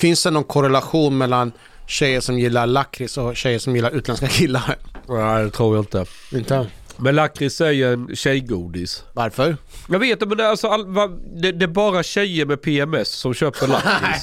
[0.00, 1.52] Finns det någon korrelation mellan
[1.86, 4.76] tjejer som gillar lakrits och tjejer som gillar utländska killar?
[5.08, 6.04] Nej, det tror jag inte.
[6.32, 6.66] Inte?
[6.96, 9.04] Men lakrits är ju tjejgodis.
[9.12, 9.56] Varför?
[9.88, 11.08] Jag vet inte men det är, alltså, all, va,
[11.42, 14.22] det, det är bara tjejer med PMS som köper lakrits.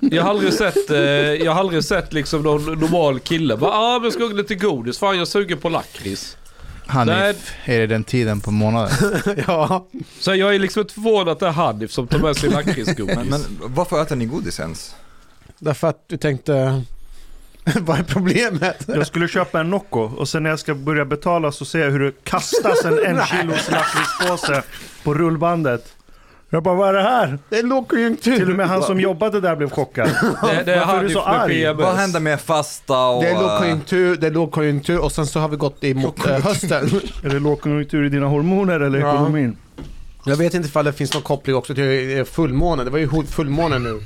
[0.14, 0.98] jag har aldrig sett, eh,
[1.44, 4.98] jag har aldrig sett liksom någon normal kille bara ah men ska jag lite godis,
[4.98, 6.36] fan jag suger på lakrits.
[6.90, 8.90] Hanif, är det den tiden på månaden?
[9.46, 9.86] ja.
[10.18, 13.16] Så jag är liksom förvånad att det är Hanif som tar med sig lakritsgodis.
[13.16, 14.94] Men, men varför äter ni godis ens?
[15.58, 16.82] Därför att du tänkte...
[17.80, 18.84] Vad är problemet?
[18.86, 21.90] Jag skulle köpa en Nocco och sen när jag ska börja betala så ser jag
[21.90, 24.62] hur det kastas en en kilos lakritspåse
[25.04, 25.94] på rullbandet.
[26.52, 27.38] Jag bara, vad är det här?
[27.48, 28.36] Det är lågkonjunktur.
[28.36, 30.08] Till och med han som jobbade där blev chockad.
[30.42, 31.72] Det, det är Varför är du så arg?
[31.74, 33.22] Vad händer med fasta och...
[33.22, 36.86] Det är lågkonjunktur, det är lågkonjunktur och sen så har vi gått emot eh, hösten.
[37.24, 39.14] Är det lågkonjunktur i dina hormoner eller Ja.
[39.14, 39.56] ekonomin?
[40.26, 42.84] Jag vet inte ifall det finns någon koppling också till eh, fullmånen.
[42.84, 44.00] Det var ju fullmåne nu.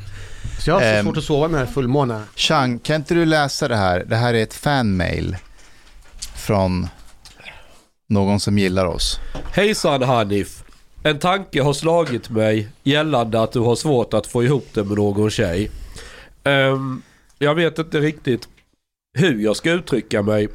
[0.61, 1.05] Så jag har så Ehm.
[1.05, 2.21] svårt att sova med fullmåne.
[2.37, 4.05] Chang, kan inte du läsa det här?
[4.07, 5.37] Det här är ett fanmail
[6.37, 6.89] från
[8.09, 9.21] någon som gillar oss.
[9.53, 10.64] Hejsan Hanif.
[11.07, 14.97] En tanke har slagit mig gällande att du har svårt att få ihop det med
[14.97, 15.71] någon tjej.
[16.45, 17.03] Um,
[17.39, 18.49] jag vet inte riktigt
[19.19, 20.49] hur jag ska uttrycka mig.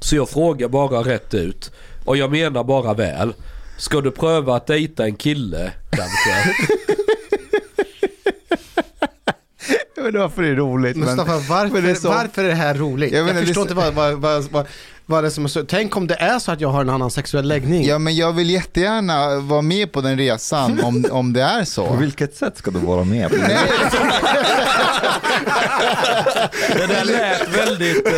[0.00, 1.70] Så jag frågar bara rätt ut.
[2.04, 3.34] Och jag menar bara väl.
[3.78, 6.54] Ska du pröva att dejta en kille kanske?
[10.04, 10.96] Jag vet inte varför det är roligt.
[10.96, 13.12] Men, Mustafa, varför, men det är så- varför är det här roligt?
[13.12, 14.66] Jag Jag, det förstår så- inte vad, vad, vad, vad,
[15.06, 15.64] vad det är som är så...
[15.64, 17.84] Tänk om det är så att jag har en annan sexuell läggning.
[17.86, 21.66] ja, men jag vill jättegärna vara med på den resan om, om det är På
[21.66, 21.96] så.
[21.96, 23.30] vilket sätt ska du vara med?
[23.30, 23.42] på det?
[23.48, 23.58] Nej,
[26.76, 28.04] det där lät väldigt...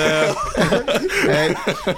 [1.26, 1.56] nej,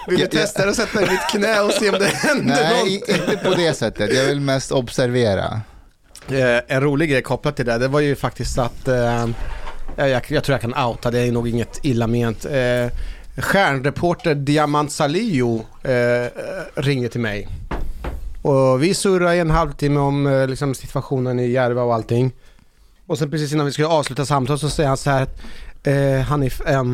[0.09, 3.09] Vill du testa att sätta i mitt knä och se om det händer nej, något?
[3.09, 4.15] inte på det sättet.
[4.15, 5.60] Jag vill mest observera.
[6.31, 8.88] Eh, en rolig grej kopplat till det, det var ju faktiskt att...
[8.88, 9.26] Eh,
[9.99, 12.45] Eh, jag, jag tror jag kan outa, det är nog inget illa ment.
[12.45, 12.87] Eh,
[13.37, 16.31] stjärnreporter Diamant Salio eh,
[16.75, 17.49] ringde till mig.
[18.43, 22.33] Och vi surrade i en halvtimme om eh, liksom, situationen i Järva och allting.
[23.07, 25.41] Och sen precis innan vi skulle avsluta samtalet så säger han så här att
[25.83, 26.85] eh, Hanif, eh,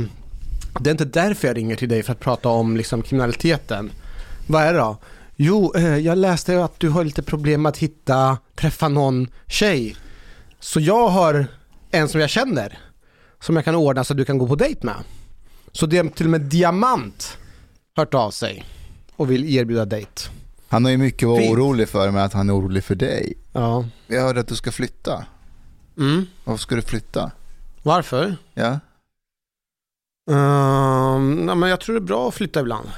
[0.81, 3.91] det är inte därför jag ringer till dig för att prata om liksom, kriminaliteten.
[4.47, 4.97] Vad är det då?
[5.37, 9.97] Jo, eh, jag läste att du har lite problem med att hitta, träffa någon tjej.
[10.61, 11.47] Så jag har
[11.91, 12.79] en som jag känner,
[13.45, 14.97] som jag kan ordna så att du kan gå på dejt med.
[15.73, 17.39] Så det är till och med Diamant
[17.97, 18.65] hört av sig
[19.17, 20.23] och vill erbjuda dejt.
[20.69, 21.53] Han har ju mycket att vara Fint.
[21.53, 23.35] orolig för, men att han är orolig för dig.
[23.53, 23.85] Ja.
[24.07, 25.27] Jag hörde att du ska flytta.
[25.99, 26.27] Mm.
[26.45, 27.31] Varför ska du flytta?
[27.83, 28.37] Varför?
[28.55, 28.81] Ja?
[30.31, 32.89] Um, nej, men jag tror det är bra att flytta ibland.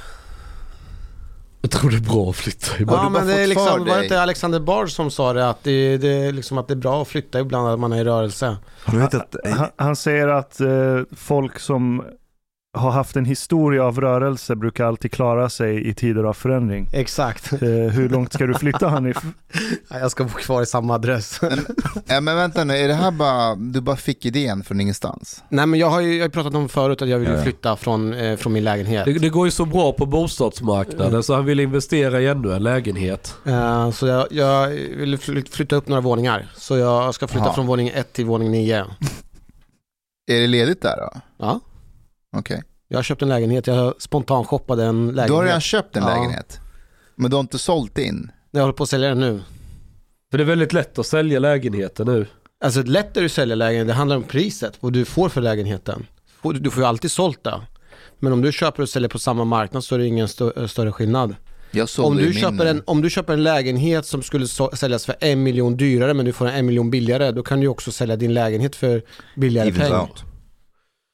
[1.71, 3.05] Jag tror det är bra att flytta ibland.
[3.05, 5.97] Ja men det är liksom, var det inte Alexander Bard som sa det att det,
[5.97, 8.57] det, är liksom att det är bra att flytta ibland att man är i rörelse?
[8.85, 10.67] Att, Han, han säger att eh,
[11.17, 12.03] folk som
[12.77, 16.87] har haft en historia av rörelse brukar alltid klara sig i tider av förändring.
[16.93, 17.53] Exakt.
[17.53, 19.17] Eh, hur långt ska du flytta Hanif?
[19.89, 21.39] Ja, Jag ska bo kvar i samma adress.
[22.05, 25.43] Ja, men vänta nu, är det här bara, du bara fick idén från ingenstans?
[25.49, 27.75] Nej men jag har ju jag har pratat om förut att jag vill Ja, flytta
[27.75, 29.05] från, eh, från min lägenhet.
[29.05, 32.63] Det, det går ju så bra på bostadsmarknaden så han vill investera i ännu en
[32.63, 33.35] lägenhet.
[33.45, 36.47] Eh, så jag, jag vill fly- flytta upp några våningar.
[36.55, 37.53] Så jag ska flytta Jaha.
[37.53, 38.85] från våning 1 till våning 9.
[40.31, 41.19] Är det ledigt där då?
[41.37, 41.59] Ja,
[42.37, 42.63] Okej.
[42.87, 43.67] jag har köpt en lägenhet.
[43.67, 45.27] Jag spontanshoppade en lägenhet.
[45.27, 46.09] Du har redan köpt en Ja.
[46.15, 46.59] lägenhet?
[47.15, 48.31] Men du har inte sålt in?
[48.51, 49.41] Jag håller på att sälja den nu.
[50.31, 52.25] För det är väldigt lätt att sälja lägenheter nu.
[52.65, 55.41] Alltså lätt är det att sälja lägenhet, det handlar om priset, vad du får för
[55.41, 56.05] lägenheten.
[56.43, 57.61] Du får ju alltid sålt det.
[58.19, 60.91] Men om du köper och säljer på samma marknad så är det ingen stö- större
[60.91, 61.35] skillnad.
[61.97, 65.15] Om du, min, köper en, om du köper en lägenhet som skulle så- säljas för
[65.19, 68.15] en miljon dyrare men du får en en miljon billigare, då kan du också sälja
[68.15, 69.03] din lägenhet för
[69.35, 70.09] billigare pengar.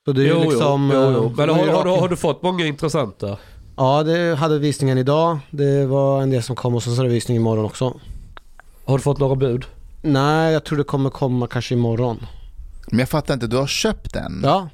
[0.06, 0.92] Så det är ju liksom...
[0.94, 1.26] jo, jo.
[1.26, 3.38] eh, Men är har, har, du, har du fått många intressanta?
[3.78, 5.40] Ja, det hade visningen idag.
[5.52, 8.00] Det var en del som kom och så är det visning imorgon också.
[8.86, 9.66] Har du fått några bud?
[10.02, 12.26] Nej, jag tror det kommer komma kanske imorgon.
[12.88, 14.42] Men jag fattar inte, du har köpt den?
[14.44, 14.70] Ja,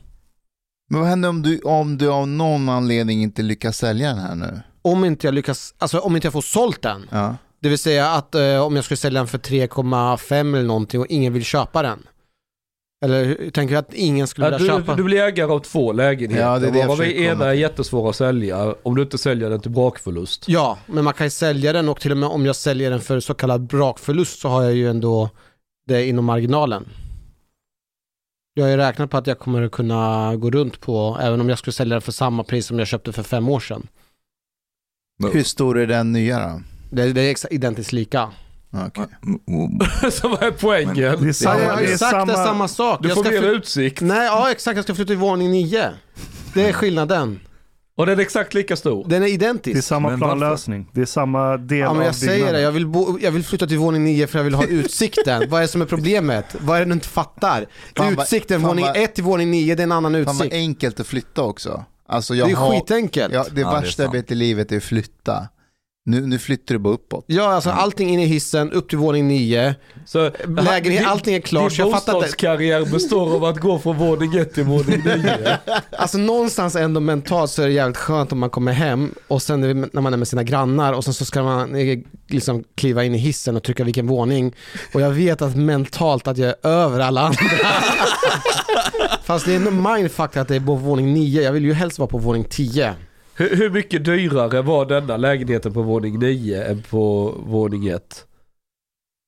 [0.90, 4.36] Men vad händer om du, om du av någon anledning inte lyckas sälja den här
[4.36, 4.62] nu?
[4.82, 7.08] om inte jag lyckas, alltså om inte jag får sålt den.
[7.12, 7.36] Ja.
[7.60, 11.06] Det vill säga att eh, om jag skulle sälja den för 3,5 eller någonting och
[11.10, 12.04] ingen vill köpa den.
[13.06, 14.96] Eller tänker du att ingen skulle Ja, vilja du, köpa?
[14.96, 16.44] du blir ägare av två lägenheter.
[16.44, 19.60] Ja, det är det jag ena är jättesvår att sälja om du inte säljer den
[19.62, 20.46] till brakförlust.
[20.48, 23.02] Ja, men man kan ju sälja den och till och med om jag säljer den
[23.02, 25.30] för så kallad brakförlust så har jag ju ändå
[25.88, 26.86] det inom marginalen.
[28.54, 31.50] Jag har ju räknat på att jag kommer att kunna gå runt på, även om
[31.50, 33.88] jag skulle sälja den för samma pris som jag köpte för fem år sedan.
[35.34, 36.62] Hur stor är den nya då?
[36.92, 38.30] Det, det är exakt identiskt lika.
[38.74, 39.06] Okej.
[40.12, 40.96] Så vad är poängen?
[40.96, 43.00] Det är Ja, samma, jag har det ju är sagt det är samma, samma sak.
[43.02, 44.02] Du Jag får ska mer fly- utsikt.
[44.02, 45.90] Nej, ja exakt, jag ska flytta till våning 9.
[46.54, 47.40] Det är skillnaden.
[47.98, 49.06] Och den är exakt lika stor.
[49.08, 49.84] Den är det är identisk.
[49.88, 50.36] samma Men varför?
[50.38, 50.90] planlösning.
[50.94, 52.54] Det är samma del Ja men av jag säger byggnaden.
[52.56, 55.44] det, jag vill, bo, jag vill flytta till våning 9 för jag vill ha utsikten.
[55.50, 56.46] vad är det som är problemet?
[56.60, 57.66] Vad är det du inte fattar?
[57.98, 60.36] Fan Utsikten, fan våning vad- 1 till våning 9, det är en annan Fan vad
[60.36, 60.54] utsikt.
[60.54, 61.84] enkelt att flytta också.
[62.08, 63.34] Alltså Det är har, skitenkelt.
[63.34, 65.48] ja, Ja, det Ja, det värsta jag vet i livet är att flytta.
[66.10, 67.26] Nu, nu flyttar du bara uppåt.
[67.42, 69.76] alltså allting in i hissen, upp till våning 9.
[70.06, 71.78] Så, Lägenhet, din- allting är klart.
[71.78, 75.58] Din bostadskarriär består av att gå från våning 1 till våning 9.
[75.92, 79.62] Alltså någonstans ändå mentalt så är det jävligt skönt om man kommer hem och sen
[79.94, 83.16] när man är med sina grannar och sen så ska man eh, liksom kliva in
[83.16, 84.56] i hissen och trycka vilken våning.
[84.94, 87.40] Och jag vet att mentalt att jag är över alla andra.
[89.24, 91.42] Fast det är ändå mindfuck att det är på våning 9.
[91.42, 92.94] Jag vill ju helst vara på våning 10.
[93.40, 98.26] Hur, hur mycket dyrare var denna lägenheten på våning 9 än på våning 1?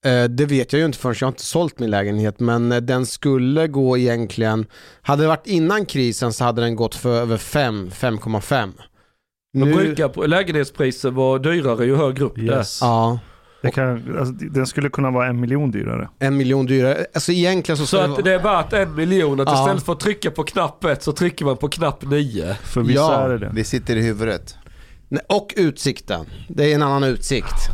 [0.06, 2.78] Eh, Det vet jag ju inte förrän jag har inte sålt min lägenhet men eh,
[2.82, 4.66] den skulle gå egentligen,
[5.02, 8.72] hade det varit innan krisen så hade den gått för över 5, 5,5.
[9.54, 12.42] De Nu, brukar på- lägenhetspriser vara dyrare ju högre upp det.
[12.42, 12.80] Yes.
[12.82, 13.20] ja,
[13.62, 16.10] Det kan, alltså, den skulle kunna vara en miljon dyrare.
[16.20, 17.06] en miljon dyrare.
[17.14, 18.22] Alltså egentligen så Så det att vara...
[18.22, 19.40] det är värt en miljon.
[19.40, 19.62] Att Ja.
[19.64, 22.56] istället för att trycka på knapp 1 så trycker man på knapp 9.
[22.64, 23.14] För vissa Ja.
[23.22, 23.52] är det det.
[23.56, 24.56] Det sitter i huvudet.
[25.30, 26.26] Och utsikten.
[26.48, 27.70] Det är en annan utsikt.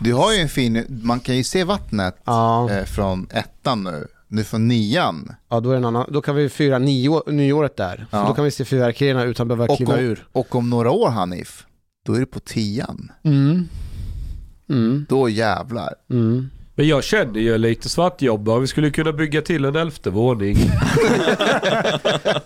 [0.00, 4.06] Du har ju en fin, man kan ju se vattnet Ja, eh, från ettan nu.
[4.28, 5.32] Nu från nian.
[5.50, 6.06] ja då, är det en annan.
[6.12, 8.06] då kan vi fira nio, nyåret där.
[8.10, 8.24] Ja.
[8.28, 10.26] Då kan vi se fyrverkerierna utan att behöva Och kliva om, ur.
[10.32, 11.64] och om några år Hanif,
[12.06, 13.12] då är det på tian.
[13.24, 13.68] Mm.
[14.70, 15.06] Mm.
[15.08, 15.94] Då jävlar.
[16.10, 16.50] Mm.
[16.74, 18.60] Men jag känner ju lite svartjobbare.
[18.60, 20.56] Vi skulle kunna bygga till en elfte våning.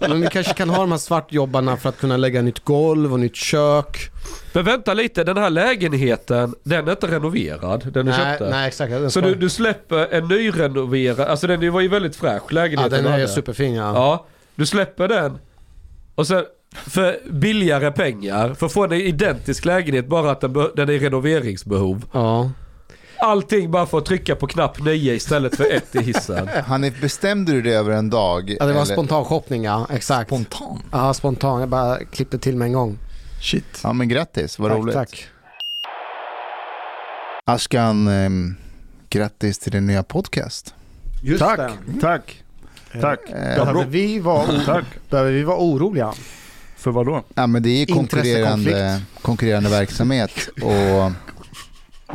[0.00, 3.21] Men vi kanske kan ha de här svartjobbarna för att kunna lägga nytt golv och
[3.21, 4.11] nytt kök.
[4.52, 7.81] Men vänta lite, den här lägenheten, den är inte renoverad.
[7.93, 8.50] Den du Nej, köpte.
[8.50, 8.90] nej exakt.
[8.93, 12.90] Den Så du, du släpper en nyrenoverad, alltså den var ju väldigt fräsch ja, lägenheten
[12.90, 13.95] den du är ju superfin ja.
[13.95, 15.38] Ja, du släpper den.
[16.14, 20.88] Och sen för billigare pengar, för att få en identisk lägenhet bara att den, den
[20.88, 22.04] är i renoveringsbehov.
[22.12, 22.50] ja.
[23.19, 26.49] Allting bara för att trycka på knapp 9 istället för 1 i hissen.
[26.66, 28.50] Hanif, bestämde du det över en dag?
[28.61, 28.93] Ja, det var eller?
[28.95, 30.28] spontan shopping ja, exakt.
[30.28, 30.83] Spontan?
[30.93, 31.61] Ja, spontan.
[31.61, 32.99] Jag bara klippte till med en gång.
[33.43, 33.81] Shit.
[33.83, 34.95] Ja men grattis, vad tack, roligt.
[34.95, 35.26] tack.
[37.47, 38.54] Ashkan, ehm,
[39.11, 40.75] grattis till din nya podcast.
[41.23, 42.00] Just Tack, det.
[42.00, 42.43] tack,
[43.00, 44.85] tack, Eh, Behöver vi, vara, tack.
[45.11, 46.12] behöver vi vara oroliga?
[46.85, 47.23] För vad då?
[47.35, 50.31] Ja men det är konkurrerande, konkurrerande verksamhet
[50.62, 51.12] och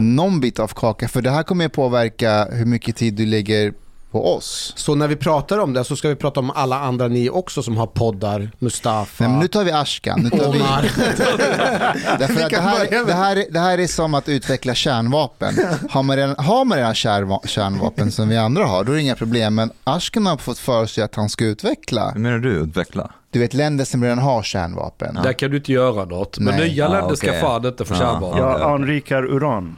[0.01, 3.73] någon bit av kaka, för det här kommer ju påverka hur mycket tid du lägger
[4.11, 4.73] på oss.
[4.75, 7.63] Så när vi pratar om det så ska vi prata om alla andra ni också
[7.63, 8.51] som har poddar.
[8.59, 9.23] Mustafa.
[9.23, 10.19] Nej, men nu tar vi Ashkan.
[10.19, 10.59] Nu tar vi,
[12.19, 15.53] därför att det, här, det, här, det här är som att utveckla kärnvapen.
[15.89, 19.01] Har man redan, har man redan kärva, kärnvapen som vi andra har, då är det
[19.01, 19.55] inga problem.
[19.55, 22.11] Men Ashkan har fått för sig att han ska utveckla.
[22.11, 23.11] Hur menar du utveckla?
[23.31, 25.15] Du vet länder som redan har kärnvapen.
[25.15, 26.39] Där kan du inte göra något.
[26.39, 26.69] Men Nej.
[26.69, 28.39] nya Ah, länder ska fan inte få kärnvapen.
[28.39, 28.59] ja.
[28.59, 29.75] Jag anrikar uran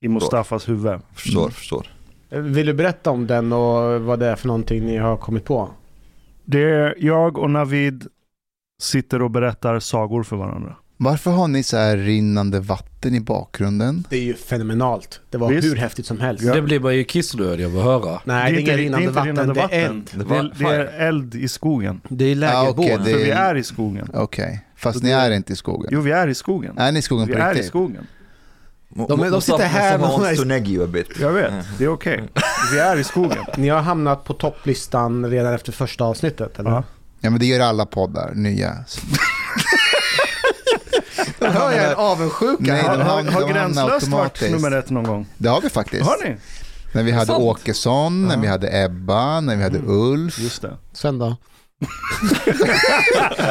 [0.00, 1.00] i Mustafas huvud.
[1.14, 1.86] Förstår, förstår.
[2.30, 5.68] Vill du berätta om den och vad det är för någonting ni har kommit på?
[6.44, 8.06] Det är jag och Navid
[8.82, 10.76] sitter och berättar sagor för varandra.
[10.96, 14.06] Varför har ni så här rinnande vatten i bakgrunden?
[14.10, 15.20] Det är ju fenomenalt.
[15.30, 15.66] Det var Visst.
[15.68, 16.44] hur häftigt som helst.
[16.52, 18.20] Det blir man ju kissnödig av att höra.
[18.24, 19.80] Nej, det är, inget rinnande inte vatten, rinnande det är vatten.
[19.96, 20.10] eld.
[20.12, 20.36] Det Det, var
[20.74, 22.00] är, det är eld i skogen.
[22.08, 22.84] Det är Ah, lägerbål.
[22.84, 24.08] okej, det- För vi är i skogen.
[24.14, 25.88] Okej, fast Så ni det- är inte i skogen.
[25.92, 26.78] Jo, vi är i skogen.
[26.78, 27.68] Är ni i skogen Vi på är i riktigt?
[27.68, 28.06] skogen.
[29.08, 31.08] De är- de sitter här, de är- bit.
[31.20, 32.22] Jag vet, det är okej.
[32.72, 33.44] Vi är i skogen.
[33.56, 36.70] Ni har hamnat på topplistan redan efter första avsnittet, eller?
[36.70, 36.84] Ja.
[37.20, 38.84] Ja men det gör alla poddar, nya.
[41.38, 42.62] Jag hör jag en avundsjuka.
[42.72, 45.26] Nej, Har, de har, har de Gränslöst varit nummer ett någon gång?
[45.38, 46.06] Det har vi faktiskt.
[46.06, 46.36] Har ni?
[46.92, 47.42] När vi hade Sant.
[47.42, 50.38] Åkesson, när vi hade Ebba, när vi hade Ulf.
[50.38, 50.76] Just det.
[50.92, 51.36] Sen då?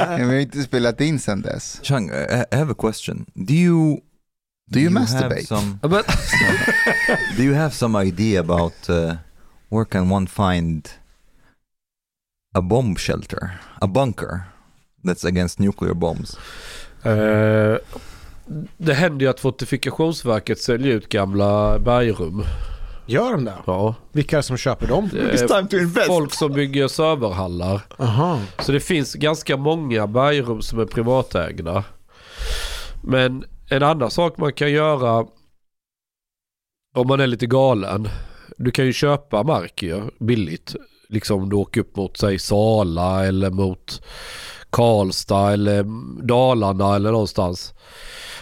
[0.08, 1.80] Men vi har inte spelat in sen dess.
[1.84, 3.26] Chang, I have a question.
[3.34, 3.98] Do you...
[4.72, 5.46] Do you have masturbate?
[5.46, 5.80] some,
[7.38, 9.16] do you have some idea about uh,
[9.70, 10.90] where can one find
[12.56, 14.42] a bomb shelter, a bunker
[15.04, 16.38] that's against nuclear bombs?
[17.04, 17.78] Eh,
[18.78, 22.44] det händer ju att Fortifikationsverket säljer ut gamla bergrum.
[23.06, 23.54] Gör de det?
[23.66, 23.96] Ja.
[24.12, 25.10] Vilka är det som köper dem?
[25.14, 27.82] Det är folk som bygger serverhallar.
[27.98, 28.40] Aha.
[28.60, 31.84] Så det finns ganska många bergrum som är privatägda.
[33.04, 35.26] Men en annan sak man kan göra
[36.96, 38.10] om man är lite galen.
[38.58, 40.76] Du kan ju köpa mark ju, billigt.
[41.10, 44.02] Liksom du åker upp mot säg Sala eller mot
[44.74, 45.84] Karlstad eller
[46.24, 47.74] Dalarna eller någonstans.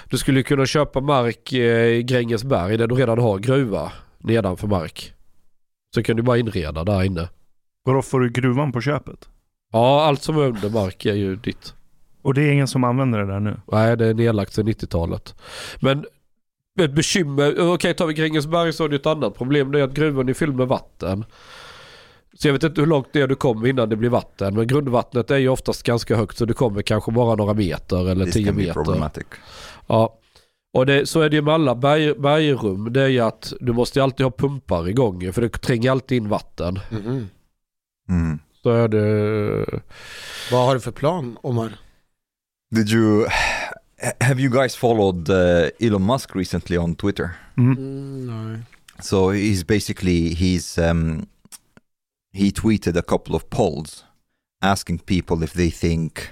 [0.10, 5.14] Du skulle kunna köpa mark eh, i Grängesberg där du redan har gruva nedanför mark.
[5.96, 7.30] Så kan du bara inreda där inne.
[7.84, 9.30] Vadå, får du gruvan på köpet?
[9.72, 11.74] Ja, allt som är under mark är ju ditt.
[12.22, 13.62] Och det är ingen som använder det där nu?
[13.72, 15.36] Nej, det är nedlagt sedan 90-talet.
[15.80, 16.06] Men
[16.80, 19.72] ett bekymmer, okej tar vi Grängesberg så är det ett annat problem.
[19.72, 21.26] Det är att gruvan är fylld med vatten.
[22.34, 24.56] Så jag vet inte hur långt det är du kommer innan det blir vatten.
[24.56, 28.26] Men grundvattnet är ju oftast ganska högt så du kommer kanske bara några meter eller
[28.26, 28.74] This tio meter.
[28.74, 29.26] problematic.
[29.88, 30.18] Ja.
[30.74, 32.94] Och det, så är det ju med alla berg, bergrum.
[32.94, 36.18] Det är ju att du måste ju alltid ha pumpar igång för det tränger alltid
[36.18, 36.80] in vatten.
[36.92, 37.30] Mhm.
[38.10, 38.40] Mm.
[38.64, 39.66] Så är det...
[40.52, 41.80] Vad har du för plan, Omar?
[42.76, 43.26] Did you...
[44.20, 47.30] Have you guys followed uh, Elon Musk recently on Twitter?
[47.58, 47.78] Mm.
[47.78, 48.60] Mm, nej.
[49.02, 51.26] So he's basically he's um,
[52.32, 54.04] he tweeted a couple of polls
[54.62, 56.32] asking people if they think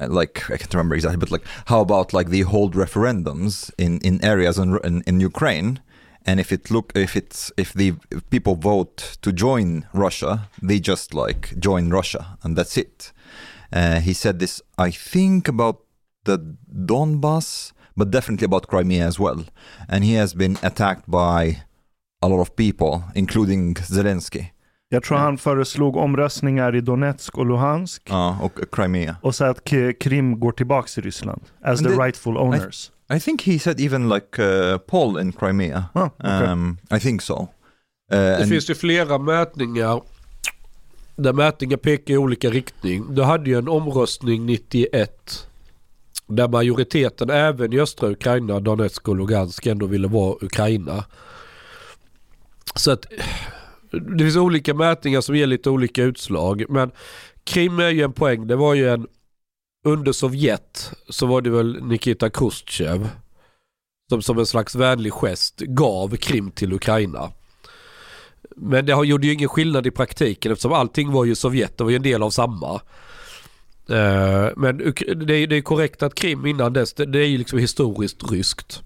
[0.00, 3.98] uh, like I can't remember exactly, but like how about like they hold referendums in
[3.98, 5.80] in areas in in, in Ukraine,
[6.24, 10.80] and if it look if it's if the if people vote to join Russia, they
[10.80, 13.12] just like join Russia and that's it.
[13.72, 15.84] Uh, he said this I think about
[16.24, 16.38] the
[16.74, 19.44] Donbass, but definitely about Crimea as well,
[19.88, 21.62] and he has been attacked by
[22.22, 24.50] a lot of people, including Zelensky
[24.92, 28.10] Jag tror han föreslog omröstningar i Donetsk och Luhansk.
[28.10, 29.16] uh, och Crimea.
[29.22, 29.64] Och så att
[30.00, 31.42] Krim går tillbaka till Ryssland.
[31.64, 32.90] As Men the rightful owners.
[33.14, 35.84] I think he said even like uh, Paul in Crimea.
[35.92, 36.48] Ah, okej.
[36.48, 37.40] Um, I think so.
[37.42, 37.48] Uh,
[38.08, 40.02] Det and- finns ju flera mätningar
[41.16, 43.14] där mätningar pekar i olika riktning.
[43.14, 45.46] Du hade ju en omröstning 91
[46.26, 51.04] där majoriteten även i östra Ukraina, Donetsk och Lugansk ändå ville vara Ukraina.
[52.74, 53.06] Så att
[53.90, 56.64] det finns olika mätningar som ger lite olika utslag.
[56.68, 56.90] Men
[57.44, 58.46] Krim är ju en poäng.
[58.46, 59.06] Det var ju en
[59.84, 63.08] under Sovjet så var det väl Nikita Khrushchev
[64.08, 67.32] som som en slags vänlig gest gav Krim till Ukraina.
[68.56, 71.90] Men det gjorde ju ingen skillnad i praktiken eftersom allting var ju Sovjet, det var
[71.90, 72.80] ju en del av samma.
[73.88, 74.78] Eh, men
[75.26, 78.82] det är, korrekt att Krim innan dess, det, det är ju liksom historiskt ryskt.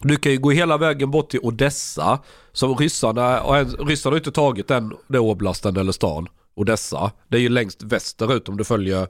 [0.00, 2.18] Du kan ju gå hela vägen bort till Odessa,
[2.52, 6.26] som ryssarna, och ryssarna har inte tagit den, den oblasten eller stan,
[6.56, 7.10] Odessa.
[7.28, 9.06] Det är ju längst västerut om du följer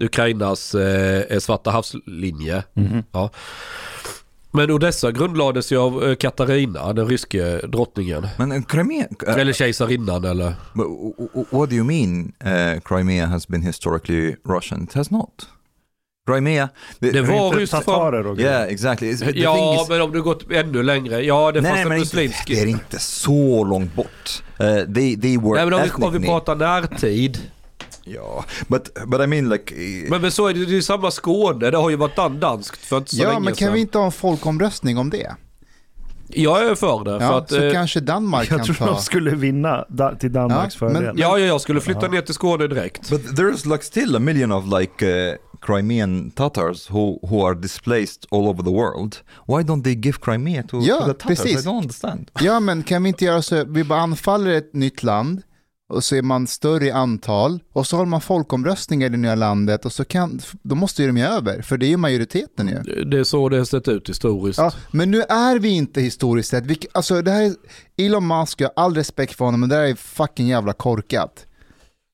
[0.00, 2.62] Ukrainas eh, Svarta havslinje.
[3.12, 3.30] Ja.
[4.52, 8.26] Men Odessa grundlades ju av eh, Katarina, den ryske drottningen.
[8.38, 10.54] Men uh, Crimea, uh, Eller kejsarinnan eller?
[10.74, 14.82] but w- w- what do you mean uh, Crimea has been historically Russian?
[14.84, 15.48] It has not.
[16.26, 16.68] Crimea.
[17.00, 18.50] the- Det var rysk tatarer och grejer.
[18.50, 19.16] yeah, exactly.
[19.16, 21.22] The Ja, is- men om du gått ännu längre.
[21.22, 22.46] Ja, det nej, fanns nej, en muslimsk...
[22.46, 24.42] det är inte så långt bort.
[24.60, 27.38] Uh, they, they were Nej men om vi, om vi pratar närtid.
[28.04, 29.74] Ja, but, but I mean like...
[30.08, 32.40] Men, men så är det, det är ju samma Skåne, det har ju varit dan-
[32.40, 33.72] danskt för inte så Ja, länge men kan sedan.
[33.72, 35.34] vi inte ha en folkomröstning om det?
[36.34, 37.18] Jag är för det.
[37.18, 38.86] för Ja, att, så eh, kanske Danmark Jag kan tror ta...
[38.86, 41.14] de skulle vinna da, till Danmarks Ja, men- fördel.
[41.18, 43.10] ja, ja, jag skulle flytta ner till Skåne direkt.
[43.10, 48.26] But there's like still a million of like uh, Crimean Tatars who, who are displaced
[48.30, 49.16] all over the world.
[49.46, 51.38] Why don't they give Crimea to, Ja, to the Tatars?
[51.42, 51.64] precis.
[51.64, 52.30] I don't understand.
[52.40, 55.42] Ja, men kan vi inte göra så, vi bara anfaller ett nytt land
[55.90, 59.34] och så är man större i antal och så har man folkomröstningar i det nya
[59.34, 62.68] landet och så kan, då måste ju de ju över, för det är ju majoriteten
[62.68, 63.04] ju.
[63.04, 64.58] Det är så det har sett ut historiskt.
[64.58, 67.54] Ja, men nu är vi inte historiskt sett, alltså det här är,
[67.96, 71.46] Elon Musk, jag har all respekt för honom, men det här är fucking jävla korkat.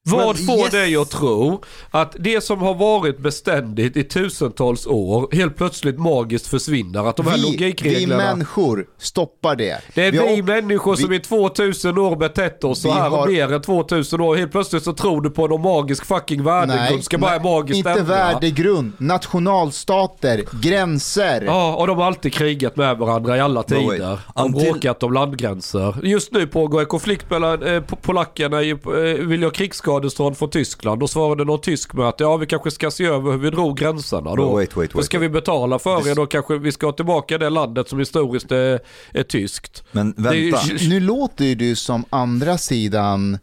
[0.08, 0.70] Vad Men får yes.
[0.70, 6.46] dig att tro att det som har varit beständigt i tusentals år helt plötsligt magiskt
[6.46, 7.08] försvinner?
[7.08, 8.16] Att de här Vi, vi logikreglerna...
[8.34, 9.80] människor stoppar det.
[9.94, 13.10] det är vi, har- människor som vi- i 2000 år betett oss så Vi här
[13.10, 14.36] har- och mer än 2000 år.
[14.36, 17.04] Helt plötsligt så tror du på någon magisk fucking värdegrund.
[17.04, 18.04] Ska bara magiskt inte ändra.
[18.04, 21.42] värdegrund, nationalstater, gränser.
[21.46, 24.18] Ja, och de har alltid krigat med varandra i alla No tider.
[24.34, 25.94] De Until- bråkat om landgränser.
[26.02, 29.50] Just nu pågår en konflikt mellan eh, po- polackerna, i, eh, vill ha
[29.96, 31.00] krigsskadestånd från Tyskland.
[31.00, 33.76] Då svarade någon tysk med att ja, vi kanske ska se över hur vi drog
[33.76, 34.34] gränserna.
[34.34, 36.92] Då, No, wait, wait, då wait, ska vi betala för er, då kanske vi ska
[36.92, 38.80] tillbaka det landet som historiskt är,
[39.12, 39.84] är tyskt.
[39.92, 40.84] Men Det är vänta.
[40.88, 43.38] Nu låter ju du som andra sidan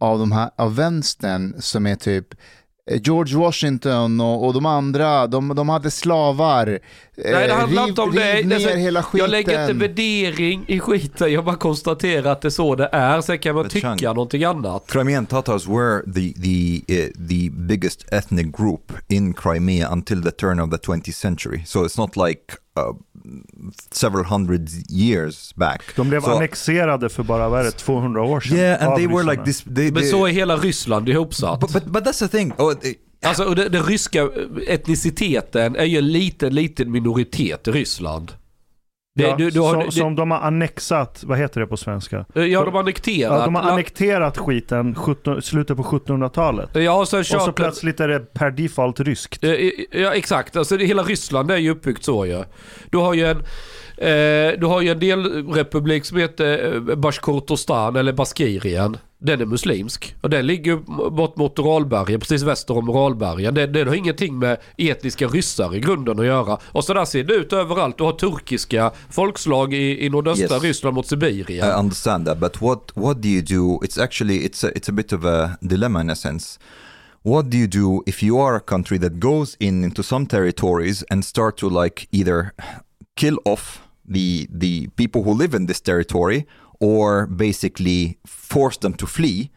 [0.00, 2.34] av, de här, av vänstern som är typ
[2.90, 6.66] George Washington och, och de andra, de, de hade slavar.
[7.24, 8.34] Nej, det handlar riv, inte om det.
[8.34, 9.20] riv ner Alltså, hela skiten.
[9.24, 13.20] Jag lägger inte värdering i skiten, jag bara konstaterar att det är så det är.
[13.20, 14.84] Sen kan man But tycka Chang- någonting annat.
[14.88, 20.60] Crimean Tatars were the the uh, the biggest ethnic group in Crimea until the turn
[20.60, 21.62] of the 20th century.
[21.66, 22.42] So it's not like
[22.78, 22.96] uh,
[23.90, 25.82] several hundred years back.
[25.96, 28.56] De blev so, annexerade för bara vad är det, 200 år sedan.
[28.56, 29.62] Yeah, and they were like this.
[29.62, 31.60] They, Men they, så är hela Ryssland ihopsatt.
[31.60, 32.52] but, but but that's the thing.
[32.58, 34.28] Oh, they, Alltså den ryska
[34.66, 38.32] etniciteten är ju en liten, liten minoritet i Ryssland.
[39.18, 41.76] Det, Ja, du, du har, som, det, som de har annexat, vad heter det på
[41.76, 42.24] svenska?
[42.34, 43.38] ja, de har annekterat.
[43.38, 46.70] Ja, de har annekterat skiten 17, slutet på 1700-talet.
[46.72, 49.44] Ja, och sen Och så plötsligt är det per default ryskt.
[49.90, 52.44] Ja exakt, alltså hela Ryssland är ju uppbyggt så ju.
[52.90, 53.36] Du har ju en,
[53.96, 58.96] eh, du har ju en delrepublik som heter eh, Bashkortostan eller Baskirien.
[59.20, 60.14] Den är muslimsk.
[60.20, 60.76] Och den ligger
[61.10, 63.54] bort mot Uralbergen, precis väster om Uralbergen.
[63.54, 66.58] Den, den har ingenting med etniska ryssar i grunden att göra.
[66.64, 67.98] Och så där ser det ut överallt.
[67.98, 70.62] Du har turkiska folkslag i, i nordöstra Yes.
[70.62, 71.68] Ryssland mot Sibirien.
[71.68, 73.84] I understand that, but what what do you do?
[73.86, 76.58] It's actually it's a, it's a bit of a dilemma in a sense.
[77.22, 81.04] What do you do if you are a country that goes in into some territories
[81.10, 82.52] and start to like either
[83.16, 83.80] kill off
[84.14, 86.46] the the people who live in this territory
[86.80, 89.50] or basically force them to flee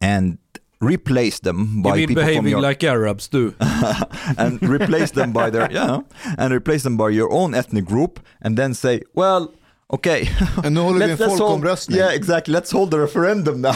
[0.00, 0.38] and
[0.80, 3.54] replace them by you mean people from behaving your like Arabs du?
[4.38, 6.00] and replace them by their yeah
[6.38, 9.52] and replace them by your own ethnic group and then say well
[9.92, 10.28] okay
[10.70, 11.98] Nu håller vi en folkomröstning.
[11.98, 13.74] yeah exactly let's hold the referendum now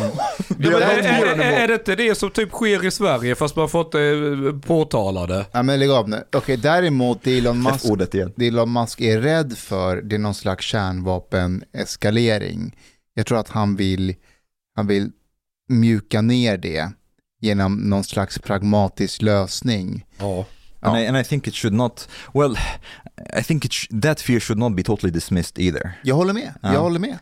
[0.59, 3.69] Ja, är, är, är, är det inte det som typ sker i Sverige fast man
[3.69, 4.01] fått eh,
[4.67, 5.47] påtalade?
[5.53, 6.25] Ja, men lägg av nu.
[6.37, 8.33] Okej, däremot det Elon Musk, F-ordet igen.
[8.37, 12.77] det Elon Musk är rädd för, det är någon slags kärnvapeneskalering.
[13.15, 14.15] Jag tror att han vill,
[14.77, 15.11] han vill
[15.69, 16.91] mjuka ner det
[17.41, 20.07] genom någon slags pragmatisk lösning.
[20.19, 20.45] Ja.
[20.87, 22.57] And, I, and I think it should not well
[23.39, 26.53] I think it sh- that fear should not be totally dismissed either Jag håller med,
[26.63, 26.81] jag Ja.
[26.81, 27.19] håller med.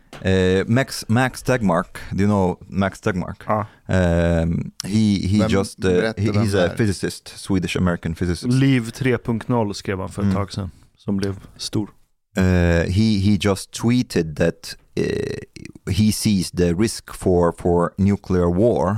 [0.61, 3.67] uh, Max Max Tegmark do you know Max Tegmark Ja.
[3.89, 6.77] um, he he Vem- just uh, he, he's a är.
[6.77, 10.35] physicist Swedish American physicist Liv 3.0 skrev han för ett Mm.
[10.37, 10.71] tag sedan.
[10.97, 11.91] Som blev stor.
[12.39, 12.45] uh,
[12.91, 18.97] he he just tweeted that uh, he sees the risk for for nuclear war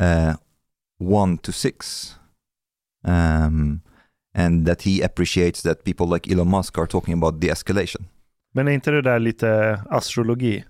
[0.00, 0.34] uh,
[1.00, 2.14] one to six,
[3.06, 3.80] um,
[4.38, 8.06] and that he appreciates that people like Elon Musk are talking about de-escalation.
[8.54, 10.64] Men är inte det där lite astrologi?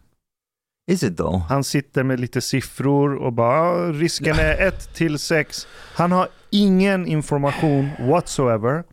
[0.91, 1.39] Is it though?
[1.49, 5.67] Han sitter med lite siffror och bara "Ah, risken är 1 till 6.
[5.95, 8.85] Han har ingen information whatsoever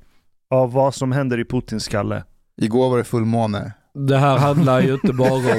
[0.50, 2.24] av vad som händer i Putins skalle.
[2.62, 3.72] Igår var det fullmåne.
[3.96, 5.44] Det här handlar ju inte bara om...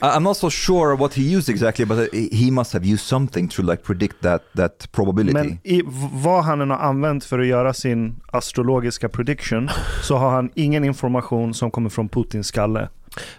[0.00, 3.48] Well, I'm not so sure what he used exactly, but he must have used something
[3.48, 5.34] to like predict that that probability.
[5.34, 9.68] Men i, vad han än har använt för att göra sin astrologiska prediction
[10.02, 12.88] så har han ingen information som kommer från Putins skalle.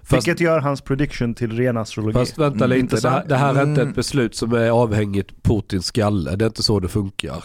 [0.03, 2.13] Fast, Vilket gör hans prediction till ren astrologi.
[2.13, 3.89] fast vänta Mm, lite, det här, det här är inte Mm.
[3.89, 6.35] ett beslut som är avhängigt Putins skalle.
[6.35, 7.43] Det är inte så det funkar.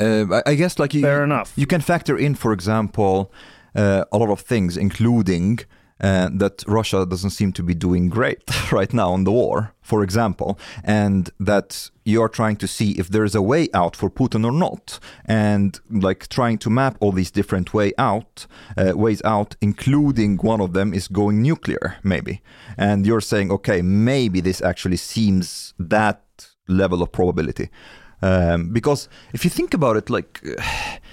[0.00, 1.48] Uh, I, I guess like you, Fair enough.
[1.56, 3.26] you can factor in, for example,
[3.78, 5.58] uh, a lot of things, including
[6.00, 10.02] uh, that Russia doesn't seem to be doing great right now in the war, for
[10.02, 14.10] example, and that you are trying to see if there is a way out for
[14.10, 19.20] Putin or not, and like trying to map all these different way out uh, ways
[19.24, 22.42] out, including one of them is going nuclear, maybe,
[22.76, 26.22] and you're saying, okay, maybe this actually seems that
[26.68, 27.68] level of probability.
[28.22, 30.42] Um, because if you think about it, like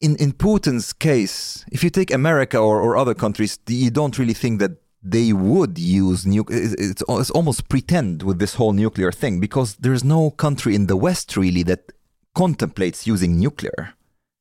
[0.00, 4.34] in in Putin's case, if you take America or, or other countries, you don't really
[4.34, 6.60] think that they would use nuclear.
[6.62, 10.96] It's, it's almost pretend with this whole nuclear thing because there's no country in the
[10.96, 11.92] West really that
[12.34, 13.94] contemplates using nuclear.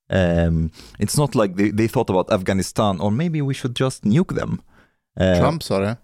[0.09, 4.35] Um, it's not like they, they thought about Afghanistan or maybe we should just nuke
[4.35, 4.61] them.
[5.19, 5.97] Uh, Trump sa det.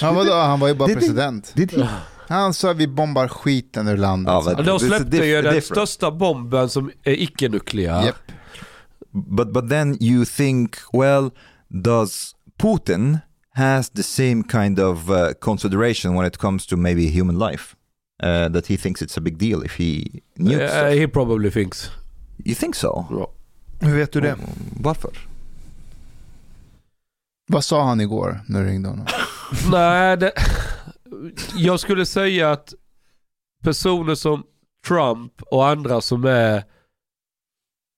[0.00, 1.40] han, var, han var ju bara Did he?
[1.54, 1.86] Did he?
[2.30, 4.32] Han sa vi bombar skiten ur landet.
[4.32, 4.66] Ja, men-.
[4.66, 5.64] De släppte ju den different.
[5.64, 8.06] största bomben som är icke-nukleär.
[8.06, 8.16] Japp.
[9.12, 11.30] but but then you think well
[11.68, 13.18] does putin
[13.54, 17.76] has the same kind of uh, consideration when it comes to maybe human life
[18.22, 20.92] uh, that he thinks it's a big deal if he nukes Uh, stuff.
[20.98, 21.90] he probably thinks.
[22.44, 23.30] you think so Ja.
[23.80, 24.28] Hur vet du det?
[24.32, 24.40] Mm,
[24.80, 25.10] varför
[27.46, 29.06] Vad sa han igår när du ringde honom?
[29.70, 30.32] Nej, det,
[31.56, 32.74] jag skulle säga att
[33.62, 34.42] personer som
[34.88, 36.64] Trump och andra som är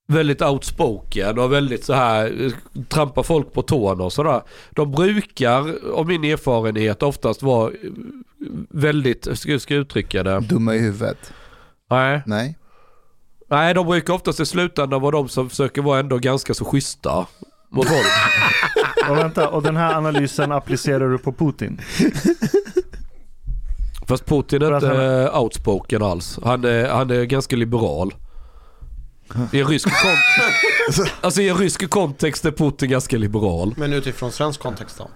[0.09, 2.53] väldigt outspoken och väldigt så här
[2.89, 4.43] trampar folk på tårna och sådär.
[4.71, 7.73] De brukar, av min erfarenhet, oftast vara
[8.71, 10.41] väldigt, hur ska jag uttrycka det?
[10.41, 11.33] Dumma i huvudet?
[11.91, 12.23] Nej.
[12.27, 12.59] Nej.
[13.49, 17.27] Nej, de brukar oftast i slutändan vara de som försöker vara ändå ganska så schyssta
[17.69, 18.07] mot folk.
[19.11, 21.81] Och vänta, och den här analysen applicerar du på Putin?
[24.13, 26.39] Fast Putin är inte han- eh, outspoken alls.
[26.45, 28.15] Han är, han är ganska liberal.
[29.53, 33.75] I en rysk, kon- alltså, i en rysk kontext är Putin ganska liberal.
[33.77, 35.09] Men utifrån svensk kontext då?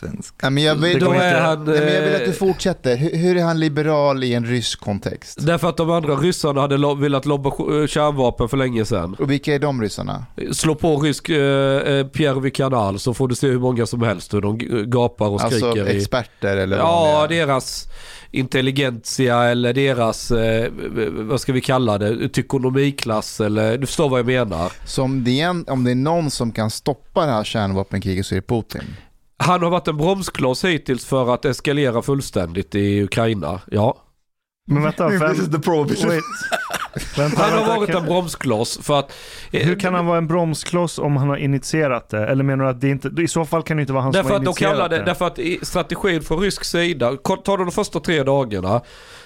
[0.00, 1.64] Svensk Nej, men jag vill, Då Nej, är han...
[1.64, 2.96] men jag vill att du eh, fortsätter.
[2.96, 5.38] Hur, hur är han liberal i en rysk kontext?
[5.46, 9.14] Därför att de andra ryssarna hade lo- velat lobba eh, kärnvapen för länge sedan.
[9.18, 10.26] Och vilka är de ryssarna?
[10.52, 14.34] Slå på rysk eh, eh, Pierre Vicanal så får du se hur många som helst
[14.34, 14.58] hur de
[14.90, 15.66] gapar och skriker.
[15.68, 15.96] Alltså i...
[15.96, 17.46] experter eller Ja, vanliga?
[17.46, 17.86] deras
[18.32, 20.70] intelligentia eller deras, eh,
[21.10, 24.72] vad ska vi kalla det, tykonomiklass eller, du förstår vad jag menar.
[24.86, 28.26] Så om det, är en, om det är någon som kan stoppa det här kärnvapenkriget
[28.26, 28.82] så är det Putin.
[29.42, 33.60] Han har varit en bromskloss hittills för att eskalera fullständigt i Ukraina.
[33.70, 33.96] Ja.
[34.70, 36.22] Men vänta, vem, the probability wait.
[37.18, 39.12] vänta, Han har vänta, varit kan- en bromskloss för att...
[39.52, 42.26] eh, Hur kan han vara en bromskloss om han har initierat det?
[42.26, 44.28] Eller menar du att det inte, i så fall kan det inte vara han Därför
[44.28, 45.04] som att har de kallar initierat det, det?
[45.04, 45.26] därför
[45.60, 48.80] att strategin från rysk sida, tar de första tre dagarna,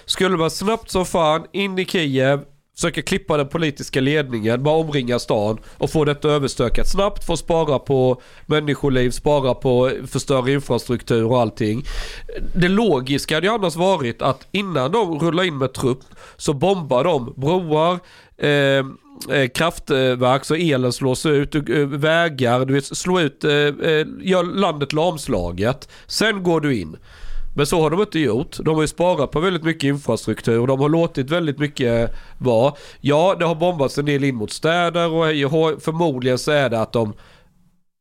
[0.05, 2.39] skulle man snabbt som fan in i Kiev,
[2.75, 7.79] försöka klippa den politiska ledningen, bara omringa stan och få detta överstökat snabbt Få spara
[7.79, 11.83] på människoliv, spara på förstöra infrastruktur och allting.
[12.55, 15.99] Det logiska hade ju annars varit att innan de rullar in med trupp
[16.37, 17.99] så bombar de broar,
[18.37, 18.85] eh,
[19.37, 24.43] eh kraftverk så elen slås ut, eh, vägar, du vet, slå ut, eh, eh, gör
[24.43, 25.89] landet lamslaget.
[26.07, 26.97] Sen går du in.
[27.55, 28.57] Men så har de inte gjort.
[28.59, 30.67] De har ju sparat på väldigt mycket infrastruktur.
[30.67, 32.73] De har låtit väldigt mycket vara.
[33.01, 36.93] Ja, det har bombats en del in mot städer och förmodligen så är det att
[36.93, 37.13] de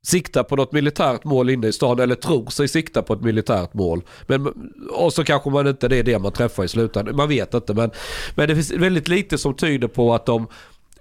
[0.06, 3.74] siktar på något militärt mål inne i stan eller tror sig sikta på ett militärt
[3.74, 4.02] mål.
[4.26, 4.46] Men,
[4.90, 7.16] och så kanske man inte det är det man träffar i slutändan.
[7.16, 7.90] Man vet inte men,
[8.34, 10.46] men det finns väldigt lite som tyder på att de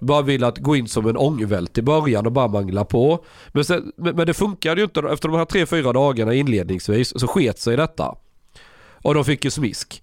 [0.00, 3.24] bara vill att gå in som en ångvält i början och bara mangla på.
[3.52, 5.00] Men, sen, men, men det funkade ju inte.
[5.00, 8.14] Efter de här tre, fyra dagarna inledningsvis så sket sig detta.
[9.04, 10.02] Och de fick ju smisk.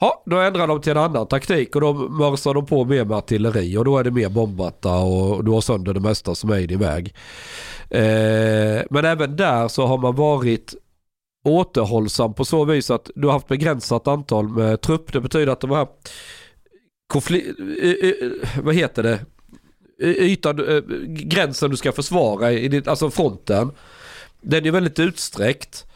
[0.00, 3.16] Ja, då ändrar de till en annan taktik och då mörsar de på mer med
[3.16, 6.58] artilleri och då är det mer bombmatta och du har sönder det mesta som är
[6.58, 7.14] i din väg.
[7.90, 10.74] Eh, men även där så har man varit
[11.44, 15.12] återhållsam på så vis att du har haft begränsat antal med trupp.
[15.12, 15.86] Det betyder att de här
[17.06, 19.20] konflikt, eh, eh, eh, vad heter det,
[19.98, 20.56] ytan,
[21.06, 23.70] gränsen du ska försvara, i ditt, alltså fronten,
[24.40, 25.86] den är väldigt utsträckt.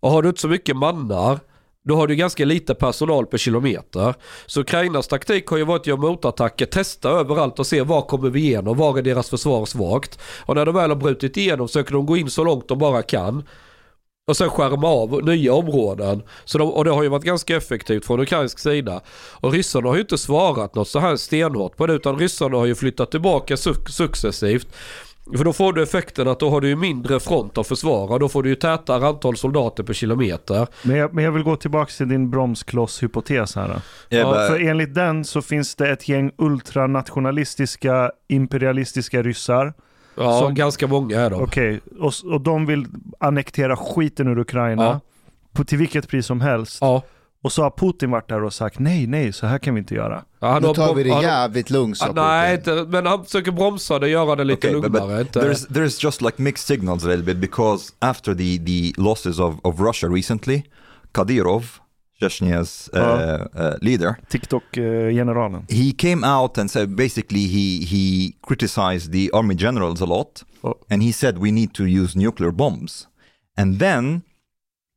[0.00, 1.40] Och har du inte så mycket mannar,
[1.86, 4.14] då har du ganska lite personal per kilometer.
[4.46, 8.30] Så Ukrainas taktik har ju varit att göra motattacker, testa överallt och se var kommer
[8.30, 10.18] vi igenom, var är deras försvar svagt.
[10.46, 13.02] Och när de väl har brutit igenom söker de gå in så långt de bara
[13.02, 13.44] kan.
[14.28, 16.22] Och sen skärma av nya områden.
[16.44, 19.00] Så de, och det har ju varit ganska effektivt från ukrainsk sida.
[19.40, 22.66] Och ryssarna har ju inte svarat något så här stenhårt på det utan ryssarna har
[22.66, 24.68] ju flyttat tillbaka suc- successivt.
[25.36, 28.18] För då får du effekten att då har du ju mindre front att försvara.
[28.18, 30.66] Då får du ju tätare antal soldater per kilometer.
[30.82, 33.68] Men jag, men jag vill gå tillbaka till din bromskloss-hypotes här.
[33.68, 33.74] Då.
[34.16, 36.30] Ja, för enligt den så finns det ett gäng
[37.06, 39.74] ultranationalistiska imperialistiska ryssar.
[40.16, 41.42] Ja, Som- ganska många är de.
[41.42, 42.86] Okej, och, s- och de vill
[43.20, 44.82] annektera skiten ur Ukraina.
[44.84, 45.00] Ja.
[45.52, 46.78] På, till vilket pris som helst.
[46.80, 47.02] Ja.
[47.42, 49.94] Och så har Putin varit där och sagt nej, nej, så här kan vi inte
[49.94, 50.24] göra.
[50.40, 53.52] Ja, han Nu tar vi det jävligt lugnt sa Ah, nej, inte, men han försöker
[53.52, 55.20] bromsa det, göra det lite okay, but, but lugnare.
[55.20, 59.38] inte- there's there's just like mixed signals a little bit because after the the losses
[59.38, 60.62] of of Russia recently,
[61.12, 61.64] Kadyrov,
[62.20, 63.00] Chechnya's uh,
[63.54, 65.66] uh, leader, TikTok-generalen.
[65.68, 70.74] he came out and said basically he he criticized the army generals a lot Oh.
[70.90, 73.08] and he said we need to use nuclear bombs
[73.56, 74.22] and then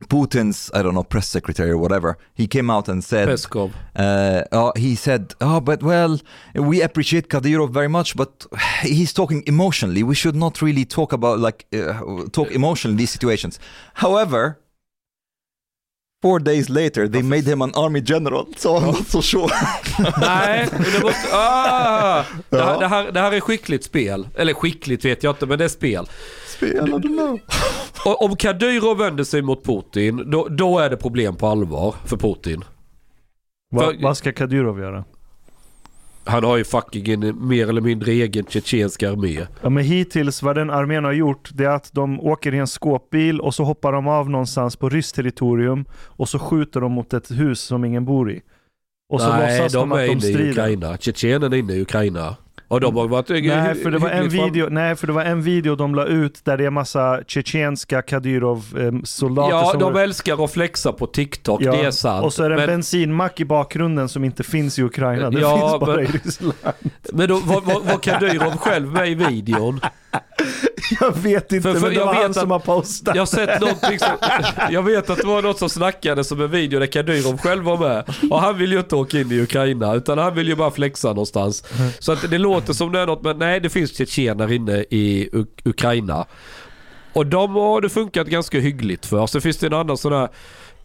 [0.08, 3.74] Putin's I don't know press secretary or whatever he came out and said Peskov.
[3.96, 6.20] uh, uh, he said oh but well
[6.56, 8.46] we appreciate Kadyrov very much but
[8.82, 13.60] he's talking emotionally we should not really talk about like uh, talk emotionally these situations
[13.96, 14.60] however
[16.22, 19.50] Four days later, they made him an army general, so I'm not so sure.
[20.18, 21.28] Nej, det måste...
[21.32, 22.26] Ah!
[22.50, 24.28] Det, här, det, här, det här är skickligt spel.
[24.36, 26.08] Eller skickligt vet jag inte, men det är spel.
[26.60, 27.39] Spel, I don't know.
[28.06, 32.17] Och om Kadyrov vänder sig mot Putin, då, då är det problem på allvar för
[32.17, 32.63] Putin.
[33.72, 35.04] Va, För- vad ska Kadyrov göra?
[36.24, 39.45] Han har ju fucking en mer eller mindre egen tjetjensk armé.
[39.62, 42.67] Ja, men hittills vad den armén har gjort det är att de åker i en
[42.67, 47.13] skåpbil och så hoppar de av någonstans på ryskt territorium och så skjuter de mot
[47.13, 48.41] ett hus som ingen bor i.
[49.10, 50.52] Och så Nej, låtsas de de är att de inne i strider.
[50.52, 50.98] Ukraina.
[50.98, 52.36] Tjetjenen är inne i Ukraina.
[52.70, 55.24] Och de har varit Nej för, det var en fram- video, nej, för det var
[55.24, 60.00] en video de la ut där det är massa tjetjenska Kadyrov-soldater Ja, som de går-
[60.02, 62.26] älskar att flexa på TikTok, Ja, det är sant.
[62.26, 65.30] Och så är det en men, bensinmack i bakgrunden som inte finns i Ukraina.
[65.30, 66.54] Det Ja, finns bara men- i Ryssland.
[67.14, 69.80] men då, var, var, var Kadyrov själv med i videon?
[71.02, 73.15] Jag vet inte, För- för men det jag var vet han att- som har postat.
[73.15, 74.10] Jag sett någonting som,
[74.71, 77.78] Jag vet att det var något som snackades som en video där Kadyrov själv var
[77.78, 78.04] med.
[78.32, 81.08] Och han vill ju inte åka in i Ukraina utan han vill ju bara flexa
[81.08, 81.63] någonstans.
[81.99, 85.30] Så att det låter som det är något men nej det finns tjetjener inne i
[85.34, 86.25] Uk- Ukraina.
[87.13, 89.28] Och de har det funkat ganska hyggligt för.
[89.28, 90.30] Så finns det en annan sån här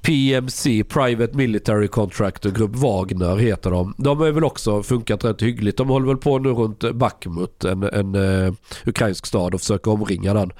[0.04, 3.94] PMC, Private Military Contractor Grupp Wagner heter de.
[3.98, 5.78] De har väl också funkat rätt hyggligt.
[5.78, 8.52] De håller väl på nu runt Bakhmut, en, en uh,
[8.86, 10.52] ukrainsk stad och försöker omringa den.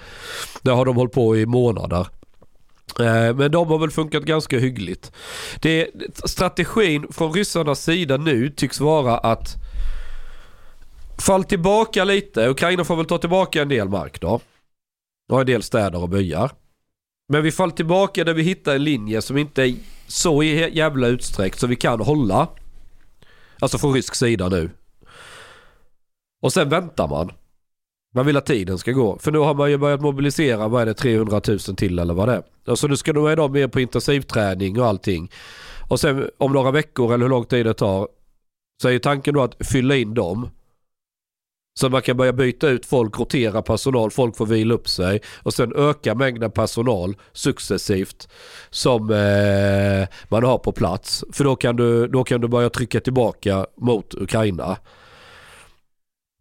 [0.62, 2.06] Där har de hållit på i månader.
[3.00, 5.12] Eh, men de har väl funkat ganska hyggligt.
[5.60, 5.90] Det,
[6.24, 9.56] strategin från ryssarnas sida nu tycks vara att
[11.26, 12.48] fall tillbaka lite.
[12.48, 14.40] Ukraina får väl ta tillbaka en del mark då.
[15.32, 16.50] Och en del städer och byar.
[17.34, 19.74] Men vi faller tillbaka där vi hittar en linje som inte är
[20.06, 22.48] så jävla utsträckt så vi kan hålla.
[23.58, 24.70] Alltså från rysk sida nu.
[26.42, 27.32] Och sen väntar man.
[28.14, 29.18] Man vill att tiden ska gå.
[29.18, 32.28] För nu har man ju börjat mobilisera, vad är det, 300 000 till eller vad
[32.28, 32.42] det är.
[32.66, 35.30] Alltså nu ska de vara med på intensivträning och allting.
[35.88, 38.08] Och sen om några veckor eller hur lång tid det tar
[38.82, 40.48] så är ju tanken då att fylla in dem.
[41.76, 45.54] Så man kan börja byta ut folk, rotera personal, folk får vila upp sig och
[45.54, 48.28] sen öka mängden personal successivt
[48.70, 51.24] som eh, man har på plats.
[51.32, 54.76] För då kan, du, då kan du börja trycka tillbaka mot Ukraina.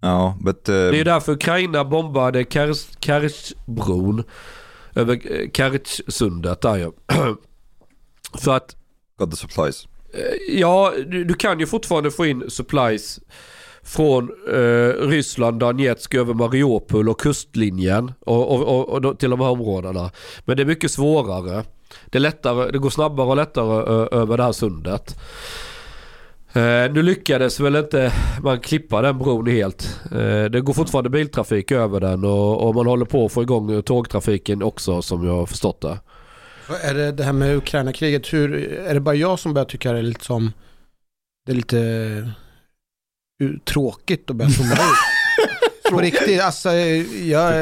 [0.02, 2.44] No, but uh, Det är därför Ukraina bombade
[3.00, 4.24] Karchbron
[4.96, 6.92] över eh, Karchsundet där ju.
[8.40, 8.76] För att
[9.18, 9.88] got the supplies.
[10.14, 13.20] eh, ja, du, du kan ju fortfarande få in supplies
[13.84, 19.50] från eh, Ryssland, Donetsk över Mariupol och kustlinjen och, och, och, och till de här
[19.50, 20.12] områdena.
[20.46, 21.64] Men det är mycket svårare.
[22.06, 25.16] Det, är lättare, det går snabbare och lättare ö, över det här sundet.
[26.54, 30.00] Eh, nu lyckades väl inte man klippa den bron helt.
[30.12, 33.84] Eh, det går fortfarande biltrafik över den och, och man håller på att få igång
[33.84, 36.00] tågtrafiken också som jag har förstått det.
[36.84, 40.00] Är det det här med Ukraina-kriget, hur, är det bara jag som börjar tycka det
[40.00, 40.52] är lite som,
[41.46, 42.32] det är lite
[43.66, 45.92] tråkigt att börja zooma ut?
[45.92, 47.54] På riktigt, alltså jag?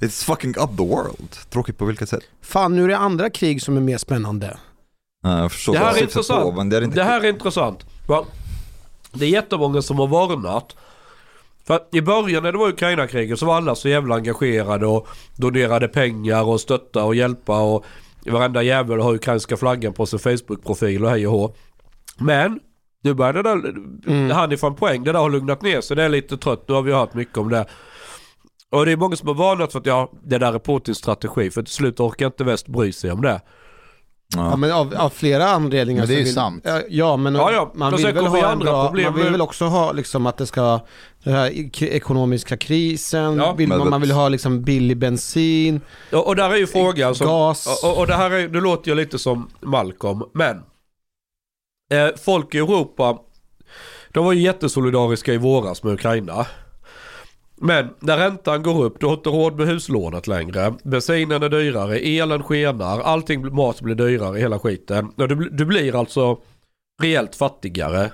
[0.00, 1.36] It's fucking up the world.
[1.50, 2.22] Tråkigt på vilket sätt?
[2.42, 4.56] fan nu är det andra krig som är mer spännande.
[5.22, 6.54] Jag förstår Det här är intressant.
[6.54, 6.96] På, det är inte...
[6.96, 7.86] Det här är intressant.
[8.08, 8.24] Va?
[9.12, 10.76] Det är jättemånga som har varnat.
[11.66, 15.08] För att i början när det var Ukraina-kriget så var alla så jävla engagerade och
[15.36, 17.84] donerade pengar och stötta och hjälpa och
[18.26, 21.54] varenda jävel har ukrainska flaggan på sin Facebook-profil och hej och hå.
[22.18, 22.60] Men
[23.02, 23.54] nu börjar det där,
[24.06, 24.30] Mm.
[24.30, 25.96] Hanifan poäng, det där har lugnat ner sig.
[25.96, 27.66] Det är lite trött, nu har vi hört mycket om det.
[28.72, 31.50] Och det är många som har varnat för att ja, det där är Putins strategi
[31.50, 33.40] för till slut orkar inte väst bry sig om det.
[34.36, 36.00] Ja, men av, av flera anledningar.
[36.02, 36.62] Men det är så ju vill, sant.
[36.66, 37.72] Ja, Ja, men Ja, ja.
[37.74, 40.36] man vill väl ha en andra bra, problem man vill väl också ha liksom att
[40.36, 40.80] det ska,
[41.24, 43.52] den här ek- ekonomiska krisen, Ja.
[43.52, 45.80] vill Men man, man vill ha liksom billig bensin,
[46.12, 47.26] Och, och där är ju frågan som...
[47.26, 47.82] gas.
[47.84, 50.62] Och, och det här är, nu låter jag lite som Malcolm, men
[51.90, 53.18] eh, folk i Europa,
[54.12, 56.46] de var ju jättesolidariska i våras med Ukraina.
[57.60, 60.74] Men när räntan går upp, du har inte råd med huslånet längre.
[60.84, 65.12] Bensinen är dyrare, elen skenar, allting, mat blir dyrare, hela skiten.
[65.16, 66.38] Du, du blir alltså
[67.02, 68.10] rejält fattigare.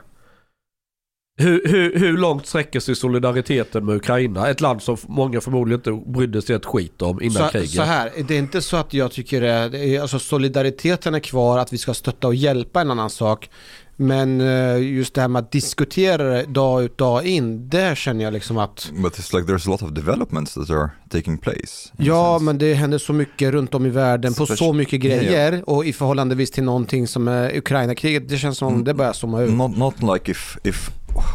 [1.36, 4.48] Hur, hur, hur långt sträcker sig solidariteten med Ukraina?
[4.48, 7.70] Ett land som många förmodligen inte brydde sig ett skit om innan Så, kriget.
[7.70, 11.72] så här, det är inte så att jag tycker det, alltså solidariteten är kvar, att
[11.72, 13.50] vi ska stötta och hjälpa en annan sak.
[13.96, 18.24] Men eh, just det här med att diskutera det dag ut dag in, det känner
[18.24, 21.90] jag liksom att But it's like there's a lot of developments that are taking place.
[21.96, 22.44] Ja, sense.
[22.44, 25.92] men det händer så mycket runt om i världen på så mycket grejer och i
[25.92, 28.84] förhållandevis till någonting som är Ukraina-kriget, det känns som Mm.
[28.84, 29.52] det börjar zooma ut.
[29.52, 30.90] Not not like if if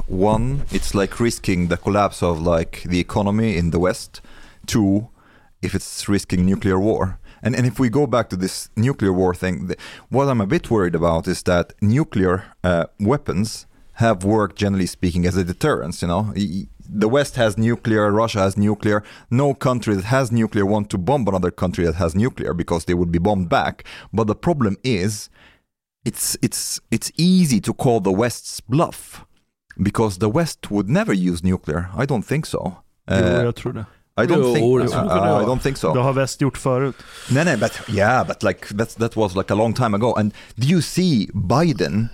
[0.08, 4.22] one, it's like risking the collapse of like the economy in the West.
[4.65, 5.10] Two,
[5.62, 7.20] if it's risking nuclear war.
[7.42, 9.78] And and if we go back to this nuclear war thing, the,
[10.10, 15.26] what I'm a bit worried about is that nuclear uh, weapons have worked generally speaking
[15.26, 16.02] as a deterrence.
[16.02, 16.34] You know,
[16.89, 19.04] the West has nuclear, Russia has nuclear.
[19.30, 22.94] No country that has nuclear want to bomb another country that has nuclear because they
[22.94, 23.84] would be bombed back.
[24.12, 25.30] But the problem is
[26.04, 29.26] it's it's it's easy to call the West's bluff
[29.84, 31.86] because the West would never use nuclear.
[31.98, 32.74] I don't think so.
[33.10, 33.86] Jo, Uh, jag tror det.
[34.18, 34.80] I don't Jo, think.
[34.80, 35.44] det Uh, skulle kunna uh, vara.
[35.44, 35.94] I don't think so.
[35.94, 36.96] Det har väst gjort förut.
[37.32, 40.13] No, no, but yeah, but like that's that was like a long time ago.
[40.18, 42.10] And do you see Biden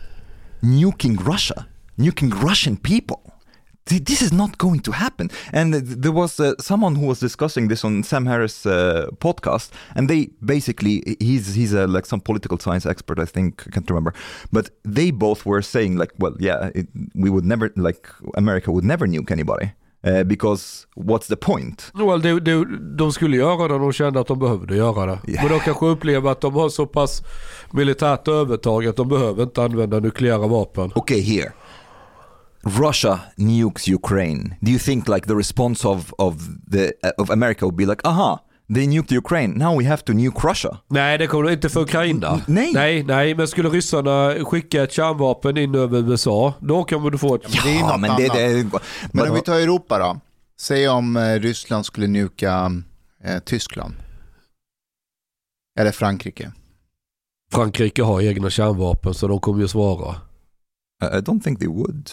[0.61, 3.24] nuking Russia, nuking Russian people?
[3.85, 5.29] Th- This is not going to happen.
[5.53, 9.69] And th- there was uh, someone who was discussing this on Sam Harris' uh, podcast,
[9.95, 13.89] and they basically he's he's a, like some political science expert, I think I can't
[13.89, 14.13] remember,
[14.51, 18.85] but they both were saying like, well, yeah, it, we would never like America would
[18.85, 19.71] never nuke anybody
[20.03, 21.91] uh, because what's the point?
[21.93, 22.65] Well, det, det,
[22.97, 25.19] de skulle göra det de kände att de behövde göra det.
[25.27, 25.41] Ja.
[25.41, 27.23] Men de kanske upplever att de har så pass
[27.71, 30.91] militärt övertag att de behöver inte använda nukleära vapen.
[30.95, 31.51] okay here
[32.65, 36.35] russia nukes ukraine do you think like the response of of
[36.71, 38.39] the uh, of america would be like aha
[38.75, 42.41] they nuked ukraine now we have to nuke russia Nej, det kommer inte för Ukraina.
[42.47, 42.71] Nej.
[42.73, 43.03] nej.
[43.03, 47.41] Nej, men skulle ryssarna skicka ett kärnvapen in över USA, då kommer du få ett...
[47.63, 48.63] det är ju något men det, det,
[49.11, 50.19] Men but- om vi tar Europa då.
[50.59, 52.71] Säg om eh, Ryssland skulle nuka
[53.23, 53.93] eh, Tyskland.
[55.79, 56.51] Eller Frankrike.
[57.51, 60.15] Frankrike har egna kärnvapen så de kommer ju svara.
[61.03, 62.09] I don't think they would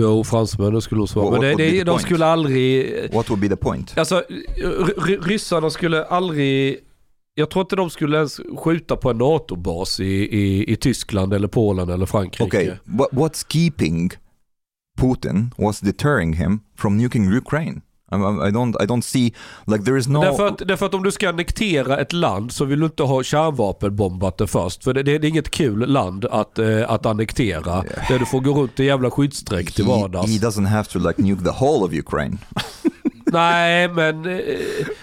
[0.00, 1.30] Jo, fransmännen skulle svara.
[1.30, 2.92] What Men det, det, de skulle aldrig...
[3.14, 4.22] what would be the point Alltså,
[4.56, 6.78] ry- ry- ryssarna skulle aldrig...
[7.34, 10.04] Jag tror inte de skulle ens skjuta på en NATO-bas i,
[10.38, 12.44] i, i Tyskland eller Polen eller Frankrike.
[12.44, 14.10] okay what, what's keeping
[15.00, 19.32] putin what's deterring him from nuking ukraine I, I don't i don't see
[19.66, 22.64] like there is no Därför, att, därför att om du ska annektera ett land så
[22.64, 24.84] vill du inte ha kärnvapenbombat det först.
[24.84, 27.84] För det, det, det är inget kul land att, eh, att annektera.
[28.08, 30.30] Där du får gå runt i jävla skyddsdräkt till he, vardags.
[30.32, 32.38] he doesn't have to like nuke the whole of ukraine
[33.32, 34.40] Nej, men eh,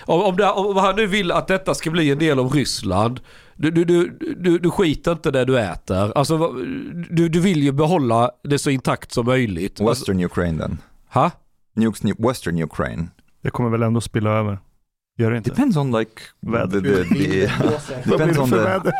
[0.06, 3.20] om, om, det, om han nu vill att detta ska bli en del av Ryssland.
[3.56, 6.18] Du, du, du, du, du skiter inte det du äter.
[6.18, 6.38] Alltså,
[7.10, 9.80] du, du vill ju behålla det så intakt som möjligt.
[9.80, 10.78] Western ukraine then
[11.14, 11.32] ha?
[11.76, 13.08] Nukes nu- western ukraine
[13.42, 14.60] Det kommer väl ändå spilla över.
[15.18, 15.50] Gör det inte?
[15.50, 16.82] Depends on like Väder.
[16.82, 17.52] the, the, the
[18.06, 18.94] Vad blir depends det on för the väder?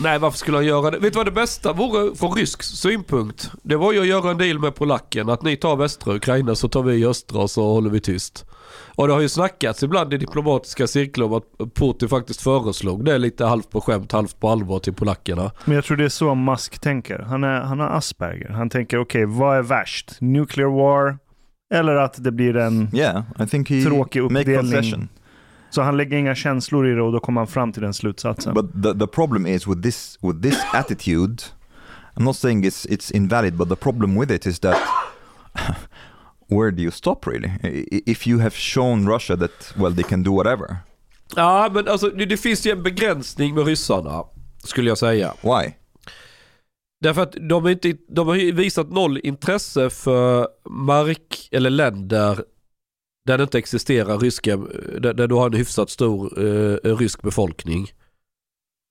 [0.00, 0.98] Nej, varför skulle han göra det?
[0.98, 3.50] Vet du vad det bästa vore från rysk synpunkt?
[3.62, 5.28] Det var ju att göra en deal med polacken.
[5.28, 8.44] Att ni tar västra Ukraina så tar vi östra och så håller vi tyst.
[8.96, 13.18] Och det har ju snackats ibland i diplomatiska cirklar om att Putin faktiskt föreslog det
[13.18, 15.50] lite halvt på skämt, halvt på allvar till polackerna.
[15.64, 17.18] Men jag tror det är så Musk tänker.
[17.18, 18.48] Han, är, han har Asperger.
[18.48, 20.20] Han tänker okej, vad är värst?
[20.20, 21.18] Nuclear war?
[21.74, 22.88] Eller att det blir en...
[22.96, 25.08] yeah I think he Tråkig uppdelning.
[25.70, 28.54] Så han lägger inga känslor i det och då kommer han fram till den slutsatsen.
[28.54, 31.42] but the the problem is with this with this attitude
[32.14, 34.76] I'm not saying it's it's invalid but the problem with it is that
[36.48, 37.50] where do you stop really
[38.06, 40.76] if you have shown Russia that well they can do whatever
[41.34, 44.24] Ja, men alltså det, det finns ju en begränsning med ryssarna.
[44.64, 45.34] Skulle jag säga.
[45.42, 45.72] why
[47.00, 52.44] Därför att de, inte, de har visat noll intresse för mark eller länder
[53.26, 57.90] där det inte existerar ryska, där, där du har en hyfsat stor eh, rysk befolkning.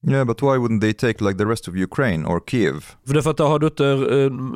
[0.08, 3.30] Yeah but why wouldn't they take like the rest of Ukraine or Kiev För därför
[3.32, 3.86] att där har du inte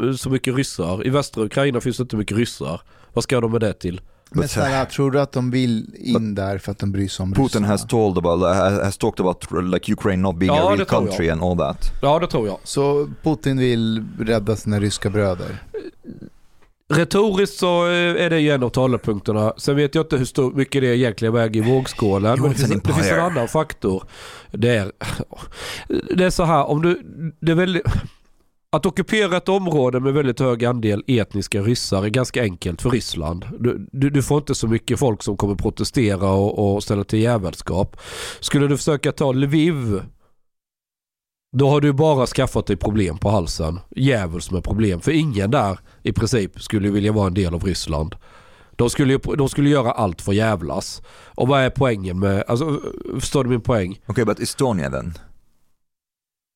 [0.10, 1.08] eh, så mycket ryssar.
[1.08, 2.82] I västra Ukraina finns det inte mycket ryssar.
[3.14, 4.02] Vad ska de med det till?
[4.32, 7.24] Men But, snälla, tror du att de vill in där för att de bryr sig
[7.24, 7.68] om Putin ryssarna?
[7.68, 10.88] has told about has has talked about like Ukraine not being Ja, a real jag.
[10.88, 11.92] country and all that.
[12.02, 12.58] Ja, det tror jag.
[12.64, 15.64] Så Putin vill rädda sina ryska bröder?
[16.90, 19.54] Retoriskt så eh, är det ju en av talepunkterna.
[19.58, 22.42] Sen vet jag inte hur stor, mycket det egentligen väger i vågskålen.
[22.42, 24.04] Men det finns, det finns en annan faktor.
[24.52, 24.92] Det är,
[26.16, 27.02] det är så här, om du...
[27.40, 27.84] Det är väldigt,
[28.72, 33.46] att ockupera ett område med väldigt hög andel etniska ryssar är ganska enkelt för Ryssland.
[33.60, 37.20] Du, du, du får inte så mycket folk som kommer protestera och, och ställa till
[37.20, 37.98] jävelskap.
[38.40, 40.02] Skulle du försöka ta Lviv
[41.52, 43.80] då har du bara skaffat dig problem på halsen.
[43.96, 45.02] Djävuls med problem.
[45.02, 48.16] För ingen där i princip skulle vilja vara en del av Ryssland.
[48.72, 51.02] De skulle, de skulle göra allt för jävlas.
[51.36, 52.44] Och vad är poängen med...
[52.48, 52.82] Alltså,
[53.20, 54.00] förstår du min poäng?
[54.08, 55.14] Okay, but Estonia then.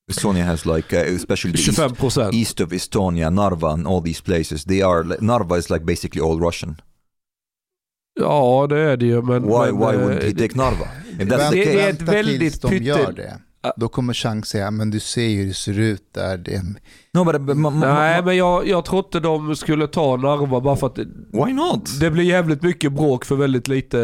[0.09, 2.33] Estonia has like, uh, especially the east, 25 procent.
[2.33, 4.63] east of Estonia, Narva, and all these places.
[4.63, 6.81] They are Narva is like basically all Russian.
[8.19, 9.21] Ja, det är det ju.
[9.21, 9.71] Men, Why?
[9.71, 10.87] men, why eh, wouldn't he take Narva?
[11.19, 11.81] If that's the det case.
[11.81, 12.93] är ett väldigt tills
[13.63, 13.73] det.
[13.77, 16.37] Då kommer Chang säga, men du ser ju hur det ser ut där.
[16.37, 16.61] Det.
[17.13, 20.59] No, but, but ma- ma- Nej, men jag, jag tror inte de skulle ta Narva
[20.61, 21.99] bara för att det, why not?
[21.99, 23.99] det blir jävligt mycket bråk för väldigt lite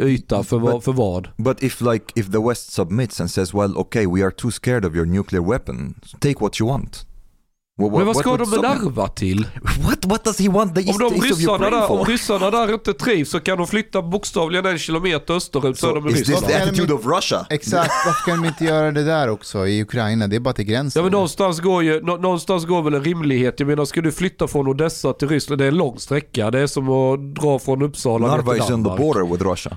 [0.00, 1.28] eh, yta för, vad- för vad.
[1.36, 4.84] But if like if the West submits and says, well, okay, we are too scared
[4.84, 7.06] of your nuclear weapon, take what you want.
[7.88, 8.60] What, Men vad ska would de med?
[8.62, 9.46] Narva till?
[9.86, 12.74] What what does he want the Om, de east of ryssarna där, om ryssarna där
[12.74, 16.12] inte trivs så kan de flytta bokstavligen en kilometer österut så är de So i
[16.12, 16.46] is this Ryssland.
[16.46, 16.68] the Ryssland.
[16.70, 17.46] attitude of Russia?
[17.50, 20.26] Exakt, varför kan de inte göra det där också i Ukraina?
[20.26, 21.00] Det är bara till gränsen.
[21.00, 23.54] Ja men någonstans går ju, nå, någonstans går väl en rimlighet.
[23.60, 26.50] Jag menar ska du flytta från Odessa till Ryssland, det är en lång sträcka.
[26.50, 29.00] Det är som att dra från Uppsala Narva till is on the Danmark.
[29.00, 29.76] border with Russia.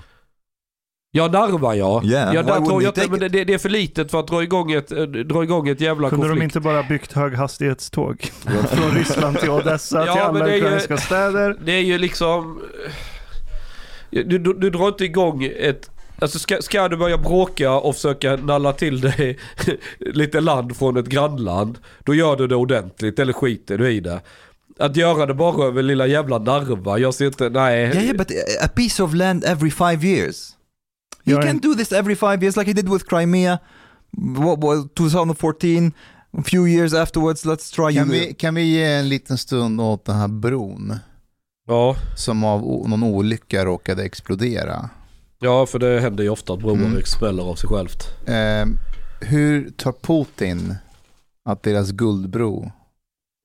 [1.16, 2.04] Ja Narva ja.
[2.04, 4.28] Yeah, ja why där tror jag inte, det, det det är för litet för att
[4.28, 6.40] dra igång ett, eh, dra igång ett jävla Kunde konflikt.
[6.40, 8.32] de inte bara byggt höghastighetståg?
[8.70, 11.58] Från Ryssland till Odessa Ja, till alla det är ju- ukrainska städer.
[11.66, 12.62] Det är ju liksom...
[14.10, 15.90] Du, du, du drar inte igång ett...
[16.20, 19.40] Alltså ska, ska du börja bråka och försöka nalla till dig
[20.00, 24.22] lite land från ett grannland, då gör du det ordentligt eller skiter du i det.
[24.80, 27.80] Att göra det bara över lilla jävla Narva, jag ser inte, nej.
[27.80, 28.32] Yeah, yeah, but
[28.64, 30.50] a piece of land every five years.
[31.32, 33.60] Är- can do this every five years, like he did with Crimea.
[34.18, 35.92] What, what, 2014,
[36.38, 38.20] a few years afterwards, let's try Kan you.
[38.28, 40.96] vi, kan vi ge en liten stund åt den här bron
[41.68, 44.90] Ja, som av någon olycka råkade explodera?
[45.40, 46.98] ja, för det händer ju ofta att broar Mm.
[46.98, 48.04] exploderar av sig självt.
[48.28, 48.66] Eh,
[49.28, 50.76] hur tar Putin
[51.46, 52.72] att deras guldbro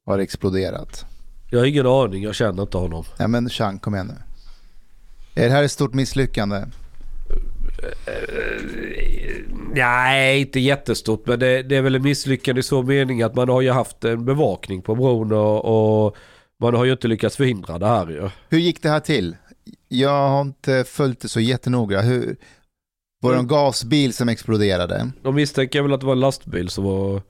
[0.06, 1.04] har exploderat?
[1.50, 3.04] Jag har ingen aning, jag känner inte honom.
[3.18, 4.14] Ja men Chang, kom igen nu.
[5.42, 6.64] Är det här ett stort misslyckande?
[9.74, 13.48] Nej, inte jättestort, men det, det är väl en misslyckande i så mening att man
[13.48, 16.16] har ju haft en bevakning på bron och, och
[16.62, 18.30] man har ju inte lyckats förhindra det här ju.
[18.48, 19.36] Hur gick det här till?
[19.88, 22.00] Jag har inte följt det så jättenoga.
[22.00, 22.36] Hur,
[23.22, 25.10] var det en gasbil som exploderade?
[25.22, 27.22] De misstänker väl att det var en lastbil som var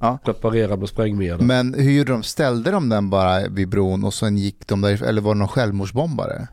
[0.00, 0.18] Ja.
[0.24, 1.42] preparerad med sprängmedel.
[1.42, 2.22] Men hur gjorde de?
[2.22, 5.48] Ställde de den bara vid bron och sen gick de där, eller var det någon
[5.48, 6.48] självmordsbombare?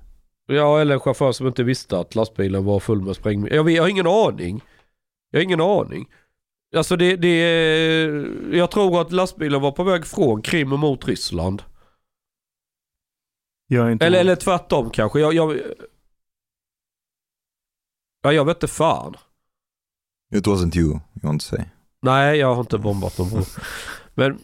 [0.48, 3.56] Ja, eller en chaufför som inte visste att lastbilen var full med sprängmedel.
[3.56, 4.64] Jag, jag har ingen aning.
[5.32, 6.10] Jag har ingen aning.
[6.76, 7.38] Alltså det, det
[8.52, 11.64] Jag tror att lastbilen var på väg från Krim mot Ryssland.
[13.68, 15.20] Jag är inte Eller, eller tvärtom kanske.
[15.20, 15.60] Jag, jag...
[18.22, 19.16] Ja, jag vet inte fan.
[20.36, 21.66] It wasn't you, you want to say.
[22.02, 23.44] Nej, jag har inte bombat någon bro.
[24.14, 24.40] Men,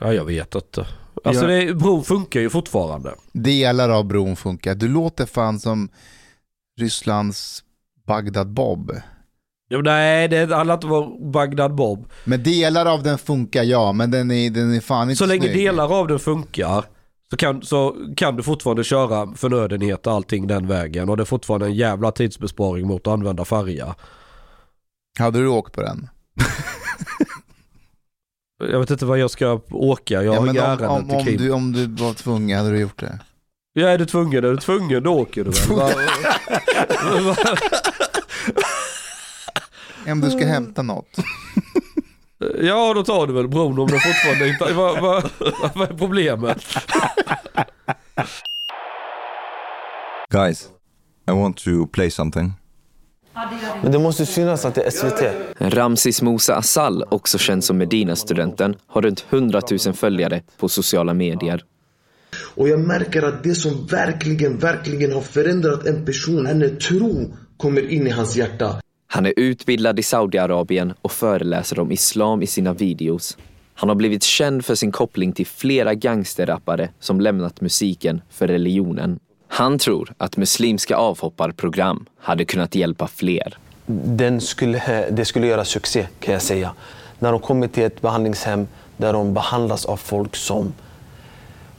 [0.00, 0.86] ja, jag vet inte.
[1.24, 3.14] Alltså det, bron funkar ju fortfarande.
[3.32, 4.74] Delar av bron funkar.
[4.74, 5.88] Du låter fan som
[6.80, 7.62] Rysslands
[8.06, 8.92] Bagdad Bob.
[9.70, 12.06] Men nej, det handlar inte om Bagdad Bob.
[12.24, 15.42] Men delar av den funkar ja, men den är, den är fan inte Så länge
[15.42, 15.54] snygg.
[15.56, 16.84] delar av den funkar
[17.30, 21.08] så kan, så kan du fortfarande köra förnödenheter och allting den vägen.
[21.08, 23.94] Och det är fortfarande en jävla tidsbesparing mot att använda färja.
[25.18, 26.08] Hade du åkt på den?
[28.70, 30.14] Jag vet inte vad jag ska åka.
[30.14, 31.36] Jag ja, har men inga om, ärenden om, till om, Krim.
[31.36, 33.18] du, om du var tvungen, hade du gjort det?
[33.72, 34.44] Ja, är du tvungen?
[34.44, 36.08] Är du tvungen då åker du väl?
[40.12, 41.16] Om du ska hämta något.
[42.60, 44.72] Ja, då tar du väl bron om det fortfarande inte...
[44.72, 45.22] Vad va,
[45.74, 46.64] vad är problemet?
[50.30, 50.68] Guys,
[51.28, 52.52] I want to play something.
[53.82, 55.22] Men det måste synas att det är SVT.
[55.58, 61.64] Ramsis Musa Asal, också känd som Medina-studenten, har runt 100 000 följare på sociala medier.
[62.54, 67.90] Och jag märker att det som verkligen, verkligen har förändrat en person, hennes tro kommer
[67.90, 68.80] in i hans hjärta.
[69.06, 73.38] Han är utbildad i Saudiarabien och föreläser om islam i sina videos.
[73.74, 79.18] Han har blivit känd för sin koppling till flera gangsterrappare som lämnat musiken för religionen.
[79.54, 83.58] Han tror att muslimska avhopparprogram hade kunnat hjälpa fler.
[83.86, 86.72] Den skulle, det skulle göra succé kan jag säga.
[87.18, 90.72] När de kommer till ett behandlingshem där de behandlas av folk som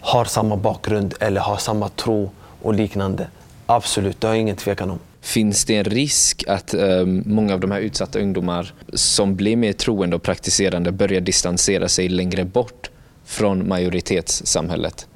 [0.01, 3.27] har samma bakgrund eller har samma tro och liknande.
[3.65, 4.99] Absolut, det har jag ingen tvekan om.
[5.21, 9.73] Finns det en risk att eh, många av de här utsatta ungdomar som blir mer
[9.73, 12.89] troende och praktiserande börjar distansera sig längre bort
[13.25, 15.07] från majoritetssamhället?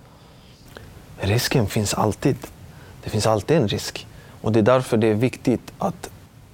[1.19, 2.35] Risken finns alltid.
[3.03, 4.07] Det finns alltid en risk.
[4.41, 6.09] Och det är därför det är viktigt att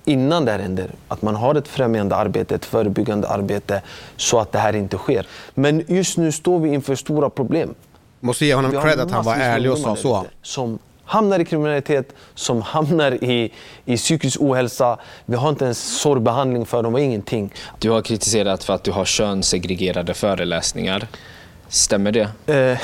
[0.06, 3.82] innan det här händer, att man har ett främjande arbete, ett förebyggande arbete
[4.18, 5.28] så att det här inte sker.
[5.54, 7.74] Men just nu står vi inför stora problem.
[8.20, 10.26] Måste ge honom cred att han var ärlig och sa så.
[10.42, 13.54] Som hamnar i kriminalitet, som hamnar i,
[13.86, 14.98] i psykisk ohälsa.
[15.26, 17.54] Vi har inte ens sorgbehandling för dem, och ingenting.
[17.80, 21.08] Du har kritiserat för att du har könssegregerade föreläsningar.
[21.68, 22.30] Stämmer det?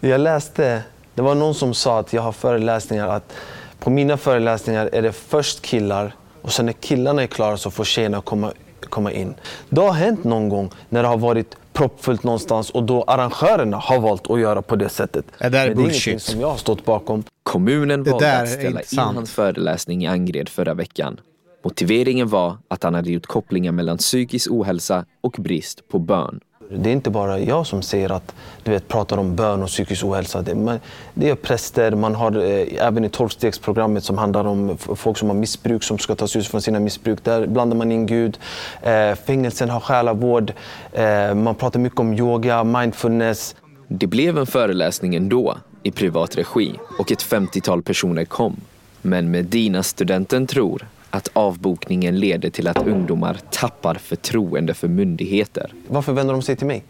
[0.00, 0.82] Jag läste,
[1.14, 3.32] det var någon som sa att jag har föreläsningar att
[3.78, 7.84] på mina föreläsningar är det först killar och sen när killarna är klara så får
[7.84, 9.34] tjejerna komma, komma in.
[9.68, 14.00] Det har hänt någon gång när det har varit proppfullt någonstans och då arrangörerna har
[14.00, 15.24] valt att göra på det sättet.
[15.38, 16.06] Det där är Men det är bullshit.
[16.06, 17.24] ingenting som jag har stått bakom.
[17.42, 21.20] Kommunen Det valde att ställa in hans föreläsning i Angered förra veckan.
[21.64, 26.40] Motiveringen var att han hade gjort kopplingar mellan psykisk ohälsa och brist på bön.
[26.70, 30.04] Det är inte bara jag som säger att du vet, pratar om bön och psykisk
[30.04, 30.42] ohälsa.
[30.42, 30.80] Det, man,
[31.14, 35.36] det är präster, man har eh, även i tolvstegsprogrammet som handlar om folk som har
[35.36, 37.24] missbruk som ska tas ut från sina missbruk.
[37.24, 38.38] Där blandar man in Gud.
[38.82, 40.52] Eh, fängelsen har själavård.
[40.92, 43.56] Eh, man pratar mycket om yoga, mindfulness.
[43.88, 48.56] Det blev en föreläsning ändå, i privat regi, och ett 50-tal personer kom.
[49.02, 55.72] Men Medina-studenten tror att avbokningen leder till att ungdomar tappar förtroende för myndigheter.
[55.88, 56.84] Varför vänder de sig till mig?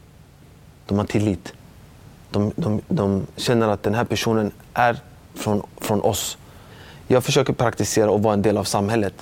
[0.87, 1.53] De har tillit.
[2.31, 4.99] De, de, de känner att den här personen är
[5.35, 6.39] från, från oss.
[7.09, 9.15] Jag försöker praktisera och vara en del av samhället.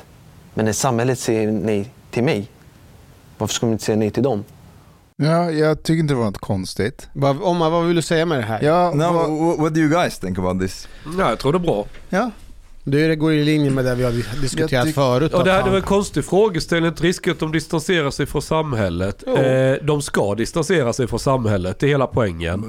[0.55, 2.49] Men när samhället säger nej till mig,
[3.39, 4.45] varför ska man inte säga nej till dem?
[5.17, 7.09] Ja, jag tycker inte det var något konstigt.
[7.13, 8.63] Vad, Omar, vad vill du säga med det här?
[8.63, 10.89] Ja, No, vad- wh- what do you guys think about this?
[11.19, 11.85] Ja, jag tror det är bra.
[12.11, 12.31] ja.
[12.87, 15.35] Det går i linje med det vi har diskuterat tyck- förut.
[15.35, 16.93] Och det här det var en konstig frågeställning.
[16.93, 19.24] Ett risk att de distanserar sig från samhället.
[19.26, 21.78] Eh, de ska distansera sig från samhället.
[21.78, 22.64] Det är hela poängen.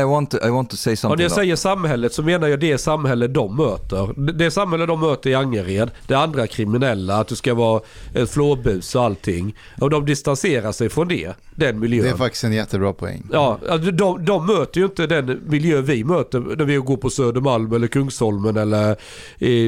[0.00, 1.22] I want to, I want to say Och när something.
[1.22, 4.20] jag säger samhället så menar jag det samhälle de möter.
[4.26, 5.90] Det- Det samhälle de möter i Angered.
[6.06, 7.80] Det andra kriminella, att du ska vara
[8.14, 9.54] ett flåbus och allting.
[9.80, 11.32] Och de distanserar sig från det.
[11.54, 12.04] Den miljön.
[12.04, 13.22] Det är faktiskt en jättebra poäng.
[13.32, 17.10] Ja, alltså de, de möter ju inte den miljö vi möter när vi går på
[17.10, 18.96] Södermalm eller Kungsholmen eller
[19.38, 19.59] i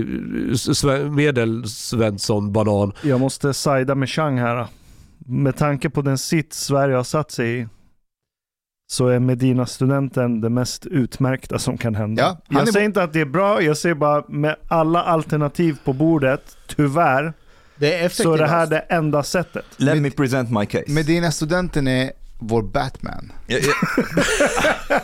[1.11, 2.93] Medelsvensson-banan.
[3.03, 4.67] Jag måste sida med Chang här.
[5.27, 7.67] Med tanke på den sitt Sverige har satt sig i
[8.93, 12.23] så är Medina-studenten det mest utmärkta som kan hända.
[12.23, 15.03] Ja, han jag är säger inte att det är bra, jag säger bara med alla
[15.03, 17.33] alternativ på bordet, tyvärr,
[17.77, 19.65] Det är så är det här det enda sättet.
[19.77, 20.85] Let me present my case.
[20.89, 23.33] Medina studenten är vår Batman.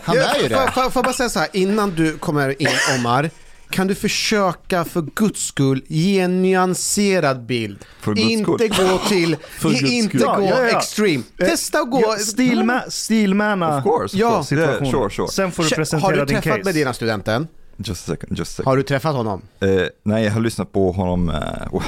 [0.02, 0.72] Han är ju får- det.
[0.72, 2.68] Får jag bara säga så här, innan du kommer in
[2.98, 3.30] Omar.
[3.70, 7.84] Kan du försöka för guds skull ge en nyanserad bild?
[8.00, 8.86] För guds inte skull.
[8.88, 10.26] gå till, guds inte skull.
[10.36, 10.78] gå Ja, ja, ja.
[10.78, 11.22] extreme.
[11.38, 12.00] Testa att gå...
[12.00, 14.30] Ja, stilma, stilmana Of course, of Ja.
[14.36, 14.54] course.
[14.54, 15.28] Yeah, sure, sure.
[15.28, 16.64] Sen får du Har presentera du din träffat case.
[16.64, 17.48] med dina studenten?
[17.76, 18.66] Just a second, just a second.
[18.68, 19.42] Har du träffat honom?
[19.60, 19.68] Eh,
[20.04, 21.28] nej, jag har lyssnat på honom.
[21.28, 21.80] Uh,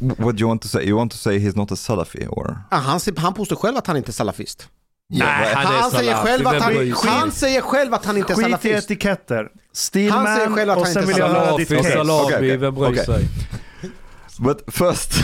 [0.00, 0.82] what do you want to say?
[0.84, 2.58] You want to say he's not a Salafi or?
[2.70, 4.68] Ah, han, han påstår själv att han inte är salafist.
[5.12, 8.36] Nej, han är Han säger, själv att han, han säger själv att han inte är
[8.36, 8.88] Skit i salafist.
[9.72, 10.10] Etiketter.
[10.10, 11.96] Han säger själv att och han sen inte vill jag höra ditt Salafi, case.
[11.96, 13.04] salami, Okej, okej, vem bryr okej.
[13.04, 13.28] sig?
[14.38, 15.12] But first,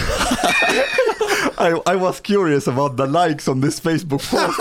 [1.59, 4.61] I, I was curious about the likes on this Facebook post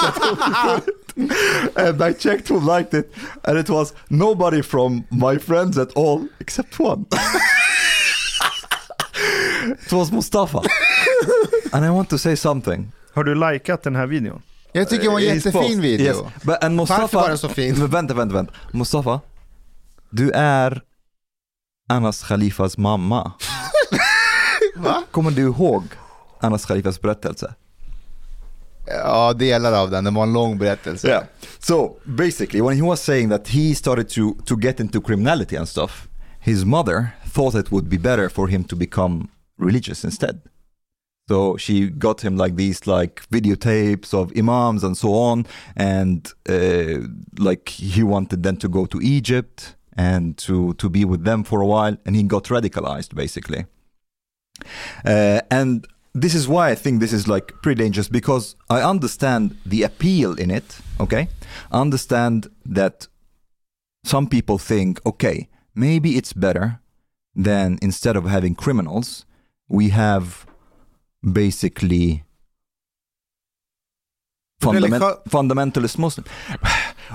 [1.75, 3.11] and I checked who liked it,
[3.43, 7.05] and it was nobody from my friends at all except one.
[9.85, 10.61] it was Mustafa.
[11.73, 12.91] and I want to say something.
[13.13, 14.41] Har du likat den här videon?
[14.71, 15.77] Jag tycker det var en His jättefin post.
[15.83, 16.05] video.
[16.05, 16.17] Yes.
[16.43, 17.75] But, and Mustafa, Varför var den så fin?
[17.87, 18.53] Vänta, vänta, vänta.
[18.71, 19.19] Mustafa,
[20.15, 20.81] du är
[21.89, 23.31] Anas Khalifas mamma.
[24.75, 25.03] Va?
[25.11, 25.83] Kommer du ihåg
[26.39, 27.55] Anas Khalifas berättelse?
[28.85, 30.03] Ja, delar av den.
[30.03, 31.07] Det var en lång berättelse.
[31.07, 31.23] Yeah.
[31.59, 35.69] So basically, when he was saying that he started to to get into criminality and
[35.69, 36.07] stuff,
[36.39, 39.27] his mother thought it would be better for him to become
[39.59, 40.39] religious instead.
[41.29, 45.45] So she got him like these like videotapes of imams and so on,
[45.75, 47.07] and uh,
[47.39, 51.61] like he wanted then to go to Egypt and to to be with them for
[51.61, 53.65] a while, and he got radicalized basically.
[55.05, 59.57] Uh, and this is why I think this is like pretty dangerous because I understand
[59.65, 60.79] the appeal in it.
[60.99, 61.27] Okay,
[61.71, 63.07] I understand that
[64.03, 66.79] some people think, okay, maybe it's better
[67.35, 69.25] than instead of having criminals,
[69.67, 70.45] we have
[71.21, 72.23] basically
[74.73, 76.25] fundament, fundamentalist Muslim.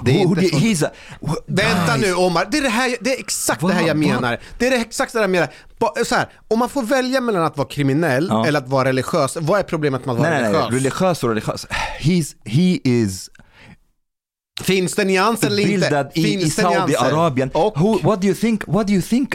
[0.04, 0.90] Det är inte he's a,
[1.46, 4.38] Vänta guys, nu Omar, det är, det här, det är exakt det här jag menar.
[4.58, 6.04] Det är det exakt det här jag menar.
[6.04, 8.46] Så här, om man får välja mellan att vara kriminell Ja.
[8.46, 10.82] eller att vara religiös, vad är problemet med att vara Nej, nej, nej, religiös?
[10.84, 11.66] religiös och religiös.
[12.00, 13.30] He's, he is
[14.62, 15.72] Finns det nyanser eller inte?
[15.72, 16.50] bildad i, i?
[16.50, 17.50] Saudiarabien.
[18.02, 18.62] What do you think?
[18.66, 19.34] What do you think?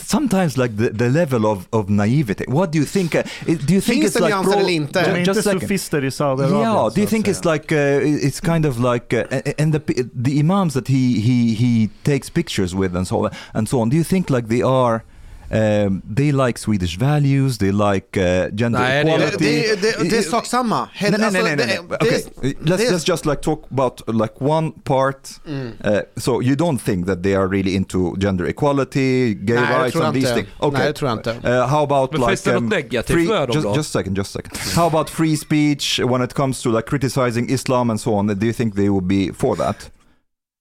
[0.00, 2.44] Sometimes like the, the level of, of naivety.
[2.48, 3.14] What do you think?
[3.14, 5.02] Uh, do you think Finns it's det like nyanser eller inte?
[5.02, 6.60] De är inte sofister i Saudiarabien.
[6.60, 9.80] Yeah, do you think it's like uh, it's kind of like uh, and the
[10.24, 13.88] the imams that he he he takes pictures with and so and so on.
[13.88, 15.02] Do you think like they are
[15.50, 17.58] um, they like Swedish values?
[17.58, 19.38] They like uh, gender Nej, equality?
[19.38, 20.88] det, det, det är sak samma.
[21.00, 21.78] Nej, nej, alltså, nej, nej, nej.
[22.00, 22.20] Okay,
[22.62, 25.30] let's det- let's just like talk about like one part.
[25.46, 25.72] Mm.
[25.84, 29.96] Uh, so you don't think that they are really into gender equality, gay Nej, rights,
[29.96, 30.48] and these things?
[30.60, 30.78] Okay.
[30.78, 31.30] Nej, det tror jag inte.
[31.30, 33.76] Uh, how about Men like finns det något negativt free, dem just, då?
[33.76, 34.76] just a second, just a second.
[34.76, 38.26] How about free speech when it comes to like criticizing Islam and so on?
[38.26, 39.90] Do you think they would be for that?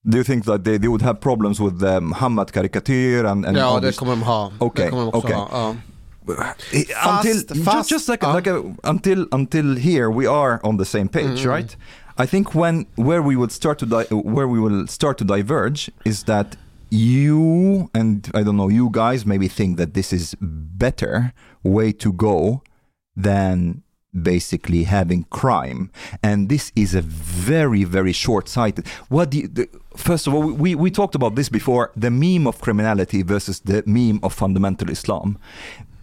[0.09, 3.57] Do you think that they, they would have problems with the Muhammad caricature and, and
[3.57, 4.51] Ja, all det kommer de ha.
[4.59, 5.35] Okej, det kommer de också okej.
[5.35, 5.47] ha.
[5.51, 5.75] Ja.
[6.29, 6.35] Uh,
[7.17, 8.33] until Fast- fast- just, just like, ja.
[8.35, 11.55] like a, until until here we are on the same page, Mm.
[11.55, 11.75] right?
[12.17, 15.89] I think when where we would start to di- where we will start to diverge
[16.05, 16.57] is that
[16.89, 21.31] you and I don't know you guys maybe think that this is better
[21.63, 22.61] way to go
[23.15, 23.83] than
[24.23, 25.89] basically having crime.
[26.23, 28.87] And this is a very very short-sighted.
[29.09, 31.91] What do you, the, first of all we, we talked about this before.
[31.95, 35.37] The meme of criminality versus the meme of fundamental islam.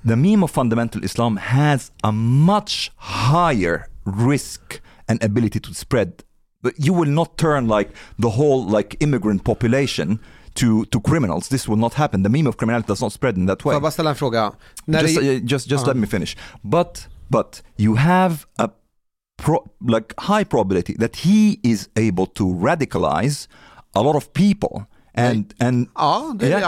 [0.05, 6.23] The meme of fundamental islam has a much higher risk and ability to spread.
[6.63, 10.19] But you will not turn like the whole like immigrant population
[10.55, 11.49] to to criminals.
[11.49, 12.23] This will not happen.
[12.23, 14.17] The meme of criminality does not spread in that Får way jag bara ställa en
[14.17, 14.53] fråga?
[14.85, 15.93] När just, det, uh, just just Ja.
[15.93, 16.37] let me finish.
[16.63, 18.69] But but you have a
[19.37, 19.57] pro,
[19.95, 23.49] like high probability that he is able to radicalize
[23.95, 24.75] a lot of people
[25.15, 25.77] and and
[26.39, 26.61] är Yeah.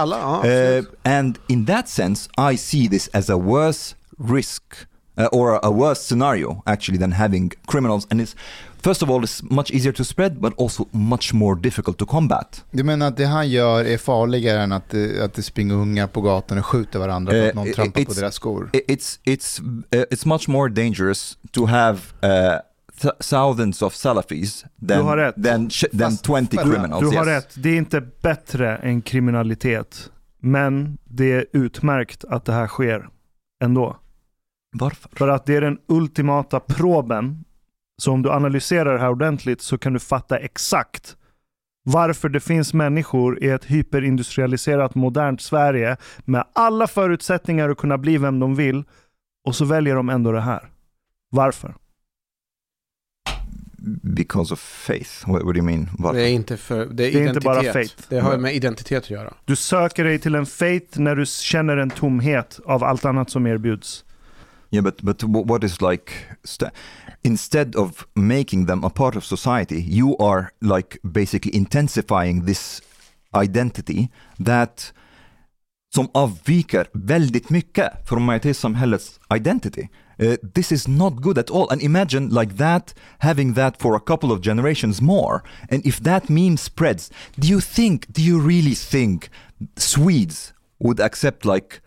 [0.45, 4.62] uh, and in that sense I see this as a worse risk
[5.19, 8.37] uh, or a worse scenario actually than having criminals and it's
[8.83, 12.64] first of all it's much easier to spread but also much more difficult to combat.
[12.71, 16.09] Du menar att det han gör är farligare än att, det- att det springer unga
[16.09, 18.71] på gatan och skjuter varandra för att Eh, någon i- trampar på deras skor?
[18.73, 19.61] It's it's
[19.95, 22.29] uh, it's much more dangerous to have uh,
[23.03, 25.35] th- thousands of Salafis than Du har rätt.
[25.35, 27.01] than than Fast- 20 fast- criminals.
[27.11, 27.45] Du har yes.
[27.45, 27.55] rätt.
[27.62, 30.11] Det är inte bättre än kriminalitet.
[30.41, 33.09] Men det är utmärkt att det här sker
[33.64, 33.97] ändå.
[34.79, 35.11] Varför?
[35.16, 37.45] För att det är den ultimata proben.
[38.03, 41.16] Så om du analyserar det här ordentligt så kan du fatta exakt
[41.89, 48.18] varför det finns människor i ett hyperindustrialiserat modernt Sverige med alla förutsättningar att kunna bli
[48.18, 48.85] vem de vill
[49.45, 50.68] och så väljer de ändå det här.
[51.31, 51.74] Varför?
[54.03, 55.31] Because of faith.
[55.31, 55.89] What, what do you mean?
[55.99, 56.18] Varför?
[56.18, 57.95] Det är inte, för, det är Det är inte bara faith.
[58.09, 59.35] Det har med identitet att göra.
[59.45, 63.47] Du söker dig till en faith när du känner en tomhet av allt annat som
[63.47, 64.05] erbjuds.
[64.71, 66.12] Yeah, but but what is like
[66.45, 66.73] st-
[67.23, 72.83] instead of making them a part of society, you are like basically intensifying this
[73.35, 74.09] identity
[74.45, 74.93] that
[75.95, 79.89] som avviker väldigt mycket från majoritetssamhällets identity.
[80.19, 81.69] Uh, this is not good at all.
[81.71, 85.43] And imagine like that, having that for a couple of generations more.
[85.71, 89.29] And if that meme spreads, do you think, do you really think
[89.77, 91.81] Swedes would accept like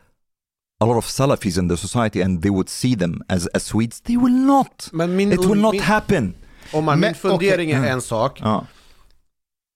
[0.82, 4.02] a lot of Salafis in the society and they would see them as, as Swedes?
[4.02, 4.90] They will not.
[4.92, 6.34] Men min, It will not min, happen.
[6.74, 7.88] om man, min fundering okej.
[7.90, 8.40] är en sak.
[8.42, 8.66] Ja.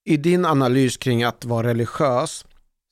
[0.06, 2.44] I din analys kring att vara religiös,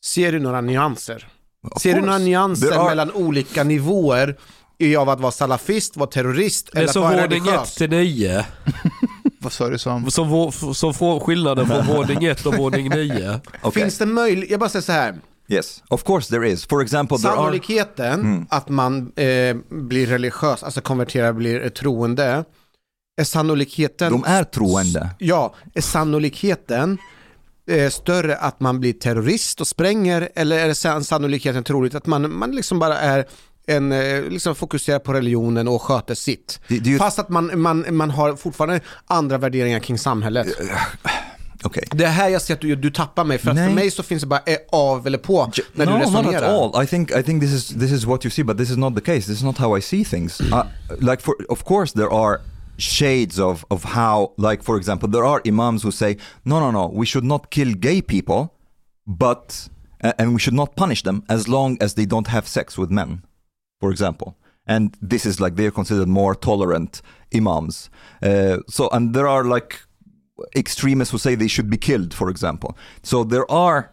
[0.04, 1.28] ser du några nyanser?
[1.70, 2.06] Of Ser du course.
[2.06, 4.36] några nyanser are- mellan olika nivåer
[4.78, 7.32] i av att vara salafist, vara terrorist Det är eller att som vara våning 1
[7.32, 7.74] religiös?
[7.74, 8.44] till 9.
[9.40, 10.10] Vad sa du Sam?
[10.10, 13.40] Som, som får skillnaden från våning 1 och våning 9.
[13.62, 13.82] Okay.
[13.82, 15.14] Finns det möjlighet, jag bara säger så här.
[15.52, 16.66] Yes, of course there is.
[16.66, 17.36] For example, there are...
[17.36, 18.46] Sannolikheten Mm.
[18.50, 22.44] att man eh, blir religiös, alltså konverterar, blir eh, troende,
[23.20, 24.12] är sannolikheten...
[24.12, 25.10] De är troende.
[25.18, 26.98] Ja, är sannolikheten
[27.70, 32.06] eh, större att man blir terrorist och spränger eller är det san- sannolikheten troligt att
[32.06, 33.24] man, man liksom bara är
[33.66, 36.60] en, eh, liksom fokuserar på religionen och sköter sitt.
[36.68, 40.46] Do- do you- Fast att man, man, man har fortfarande andra värderingar kring samhället.
[41.64, 41.82] Okay.
[41.90, 43.66] Det är här jag ser att du, du tappar mig, för att Nej.
[43.68, 44.42] för mig så finns det bara
[44.72, 46.42] av eller på när no, du not resonerar.
[46.42, 46.84] at all.
[46.84, 48.94] I think I think this is this is what you see, but this is not
[48.94, 49.26] the case.
[49.26, 50.40] This is not how I see things.
[50.40, 50.62] Uh,
[51.00, 52.40] like for of course there are
[52.78, 56.90] shades of of how like for example there are imams who say no no no
[57.00, 58.48] we should not kill gay people
[59.06, 59.68] but
[60.02, 62.90] a- and we should not punish them as long as they don't have sex with
[62.90, 63.22] men,
[63.80, 64.34] for example.
[64.66, 67.02] And this is like they're considered more tolerant
[67.34, 67.90] imams.
[68.22, 69.74] Uh, so and there are like
[70.56, 72.76] extremists who say they should be killed, for example.
[73.02, 73.90] So there are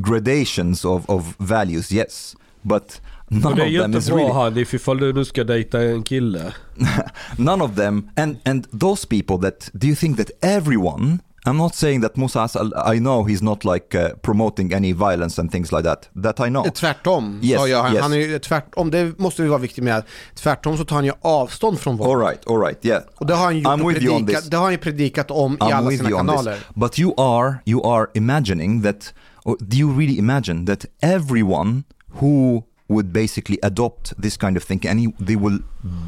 [0.00, 4.98] gradations of, of values, yes, but none det är of them is really Hanif ifall
[4.98, 6.54] du nu ska dejta en kille.
[7.38, 11.74] none of them and and those people that do you think that everyone i'm not
[11.74, 15.72] saying that musa Asal, i know he's not like uh, promoting any violence and things
[15.72, 17.40] like that that i know Tvärtom.
[17.42, 18.02] Yes, ja, ja, han, yes.
[18.02, 20.02] han är ju tvärtom, det måste vi vara viktigt med.
[20.34, 22.10] Tvärtom så tar han ju avstånd från våld.
[22.10, 25.30] all right all right yeah Och det har han ju, predikat, det har han predikat
[25.30, 26.36] om i I'm alla with sina you on this.
[26.36, 26.58] kanaler.
[26.74, 29.14] But you are you are imagining that
[29.44, 31.82] do you really imagine that everyone
[32.20, 35.58] who would basically adopt this kind of thinking and he, they will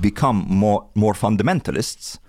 [0.02, 2.20] become more more fundamentalists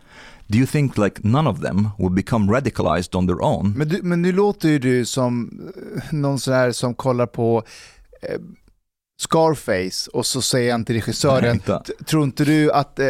[0.47, 3.73] do you think like none of them will become radicalized on their own?
[3.77, 7.63] Men, du, men nu låter ju du som eh, någon sån här som kollar på
[8.21, 8.39] eh,
[9.17, 11.79] Scarface och så säger han till regissören, Vänta.
[11.79, 13.05] "T- tror inte du att eh,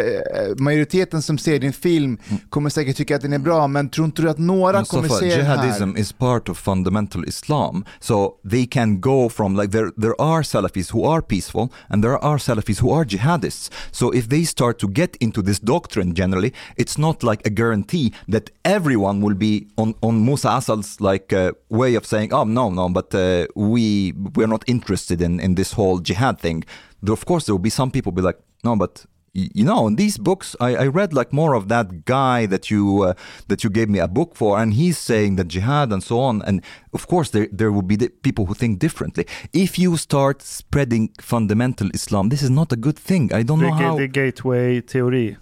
[0.58, 2.18] majoriteten som ser din film
[2.50, 5.20] kommer säkert tycka att den är bra, men tror inte du att några kommer Mustafa,
[5.20, 5.66] se den här?
[5.66, 7.86] jihadism is part of fundamental Islam.
[8.00, 12.18] So they can go from like there there are Salafis who are peaceful and there
[12.18, 13.72] are Salafis who are jihadists.
[13.92, 18.14] So if they start to get into this doctrine generally, it's not like a guarantee
[18.32, 22.70] that everyone will be on on Musa Asal's like uh, way of saying, oh no
[22.70, 26.64] no, but uh, we we're not interested in in this whole jihad thing.
[27.10, 30.18] Of course, there will be some people be like, no, but you know in these
[30.18, 33.14] books I, I read like more of that guy that you uh,
[33.48, 36.42] that you gave me a book for and he's saying that jihad and so on
[36.42, 36.62] and
[36.94, 41.10] of course there there will be the people who think differently if you start spreading
[41.22, 44.08] fundamental islam this is not a good thing i don't Det know how det är
[44.08, 45.36] gateway-teori.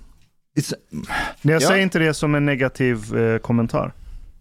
[0.59, 0.73] it's
[1.41, 1.67] Jag Ja.
[1.67, 3.93] säger inte det som en negativ eh, kommentar.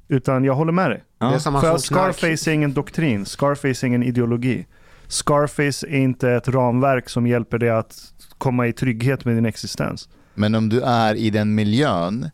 [0.09, 1.05] Utan jag håller med dig.
[1.19, 3.25] Det är samma För Scarface är ingen doktrin.
[3.27, 4.67] Scarface är ingen ideologi.
[5.13, 7.95] Scarface är inte ett ramverk som hjälper dig att
[8.39, 10.09] komma i trygghet med din existens.
[10.35, 12.31] Men om du är i den miljön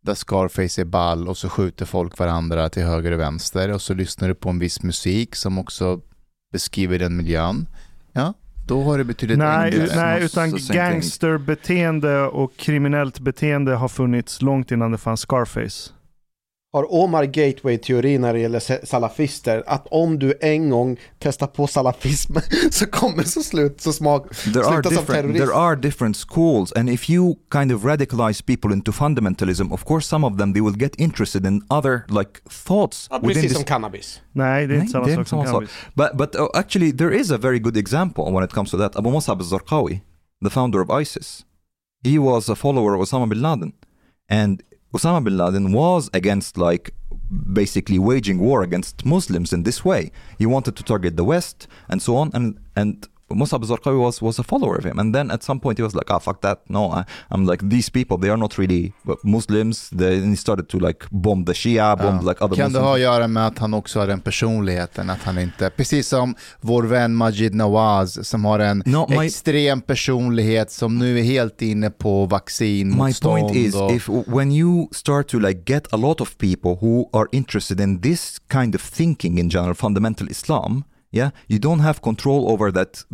[0.00, 3.94] där Scarface är ball och så skjuter folk varandra till höger och vänster och så
[3.94, 6.00] lyssnar du på en viss musik som också
[6.52, 7.66] beskriver den miljön.
[8.12, 8.34] Ja,
[8.66, 9.96] då har det betydligt Nej, enklare.
[9.96, 15.90] nej utan gangsterbeteende och kriminellt beteende har funnits långt innan det fanns Scarface.
[16.74, 22.36] Har Omar gateway-teori när det gäller salafister, att om du en gång testar på salafism
[22.70, 25.38] så kommer så slut så smak, there are sluta som different terrorist.
[25.38, 30.08] there are different schools and if you kind of radicalize people into fundamentalism of course
[30.08, 33.64] some of them they will get interested in other like thoughts Ja, precis this som
[33.64, 34.20] cannabis.
[34.32, 35.70] Nej, det är inte samma sak som cannabis.
[35.94, 38.96] But but uh, actually, there is a very good example when it comes to that.
[38.96, 40.00] Abu Musab al-Zarqawi,
[40.44, 41.44] the founder of ISIS,
[42.04, 43.72] he was a follower of Osama bin Laden,
[44.28, 44.62] and
[44.94, 46.94] Osama bin Laden was against like
[47.52, 50.12] basically waging war against Muslims in this way.
[50.38, 53.08] He wanted to target the West and so on, and and.
[53.34, 54.98] Musab al-Zarqawi was, was a follower of him.
[54.98, 56.58] And then at some point he was like ah fuck that.
[56.68, 57.04] No I,
[57.34, 59.90] I'm like these people they are not really Muslims.
[59.90, 62.30] They, and he started to like bomb the Shia bomb Ja.
[62.30, 62.84] like other Kan det Muslims.
[62.86, 66.34] ha att göra med att han också har den personligheten, att han inte, precis som
[66.60, 71.62] vår vän Majid Nawaz som har en No, my- extrem personlighet som nu är helt
[71.62, 75.96] inne på vaccin, My point is, och, if when you start to like get a
[75.96, 80.82] lot of people who are interested in this kind of thinking in general, fundamental Islam,
[81.16, 83.04] yeah, you don't have control over that.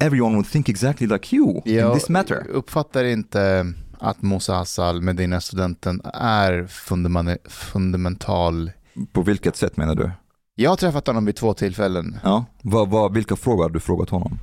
[0.00, 2.46] Everyone will think exactly like you in jag this matter.
[2.50, 8.70] uppfattar inte att Musa Assal, Medina-studenten, är fundamane- fundamental.
[9.12, 10.10] På vilket sätt menar du?
[10.54, 12.18] Jag har träffat honom vid två tillfällen.
[12.24, 14.38] Ja, vad, vad, vilka frågor har du frågat honom?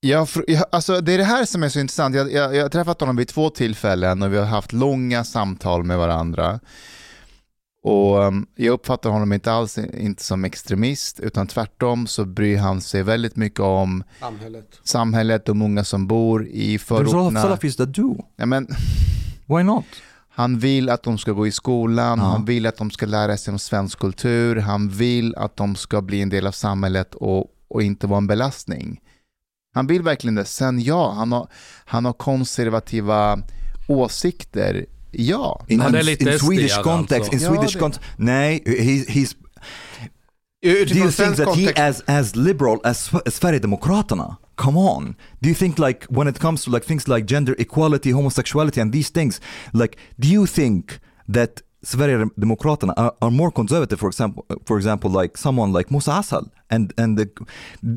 [0.00, 2.14] Jag, jag, alltså det är det här som är så intressant.
[2.16, 5.84] Jag, jag, jag har träffat honom vid två tillfällen och vi har haft långa samtal
[5.84, 6.60] med varandra.
[7.84, 12.80] Och um, jag uppfattar honom inte alls inte som extremist, utan tvärtom så bryr han
[12.80, 14.80] sig väldigt mycket om Samhället.
[14.84, 17.42] samhället och många som bor i There's a förorterna.
[17.42, 18.16] Salafis that do.
[18.36, 18.66] Ja, men,
[19.46, 19.84] Why not?
[20.28, 22.24] han vill att de ska gå i skolan, Ja.
[22.24, 26.00] han vill att de ska lära sig om svensk kultur, han vill att de ska
[26.02, 29.00] bli en del av samhället och, och inte vara en belastning.
[29.74, 30.44] Han vill verkligen det.
[30.44, 31.48] Sen ja, han har,
[31.84, 33.38] han har konservativa
[33.88, 34.86] åsikter.
[35.12, 35.64] Ja.
[35.68, 37.54] In, Han är in, lite in Swedish SD-are context, in alltså.
[37.54, 39.34] Swedish Ja, context, nej, he, he's
[40.62, 44.36] Do Utifrån you think that he as as liberal as, as Sverigedemokraterna?
[44.56, 45.14] Come on.
[45.40, 48.92] Do you think like when it comes to like things like gender equality, homosexuality and
[48.92, 49.40] these things,
[49.72, 51.00] like do you think
[51.32, 56.44] that Sverigedemokraterna are, are more conservative for example for example like someone like Musa Asal
[56.70, 57.28] and and the,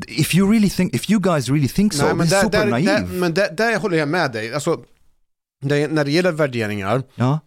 [0.08, 2.42] if you really think if you guys really think so, Nej, men this is där,
[2.42, 2.92] super där, naive.
[2.92, 4.54] där, men där, där håller jag med dig.
[4.54, 4.80] Alltså,
[5.60, 7.40] det, när det gäller värderingar ja.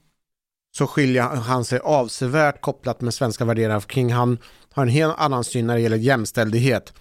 [0.77, 4.37] så skiljer han sig avsevärt kopplat med svenska värderingar kring han
[4.73, 6.93] har en helt annan syn när det gäller jämställdhet.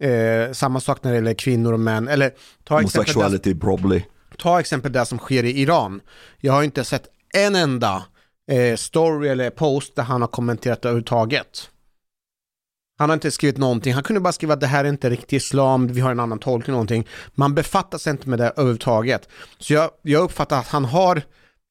[0.00, 2.08] Eh, samma sak när det gäller kvinnor och män.
[2.08, 2.30] Eller
[2.64, 4.02] ta exempel, där, Homosexuality probably.
[4.38, 6.00] ta exempel det som sker i Iran.
[6.40, 8.04] Jag har inte sett en enda
[8.50, 11.70] eh, story eller post där han har kommenterat det överhuvudtaget.
[12.98, 15.32] Han har inte skrivit någonting, han kunde bara skriva att det här är inte riktigt
[15.32, 17.06] islam, vi har en annan tolkning någonting.
[17.34, 19.28] Man befattar sig inte med det överhuvudtaget.
[19.58, 21.22] Så jag, jag uppfattar att han har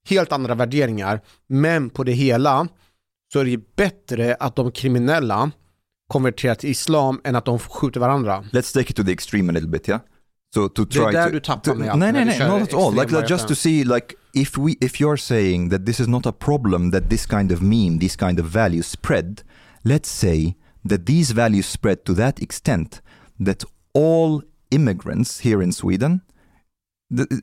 [0.10, 2.68] helt andra värderingar, men på det hela
[3.34, 5.52] så är det bättre att de kriminella
[6.08, 8.44] konverterar till islam än att de skjuter varandra.
[8.52, 10.02] Let's take it to the extreme a little bit, yeah?
[10.54, 12.62] So to Det är try där to, du tappar to, mig Nej, nej, nej, not
[12.62, 12.94] at all.
[12.94, 16.26] Like, like just to see, like, if we, if you're saying that this is not
[16.26, 19.42] a problem that this kind of meme, this kind of values spread,
[19.84, 20.56] let's say
[20.90, 23.02] that these values spread to that extent
[23.46, 23.64] that
[23.94, 26.20] all immigrants here in Sweden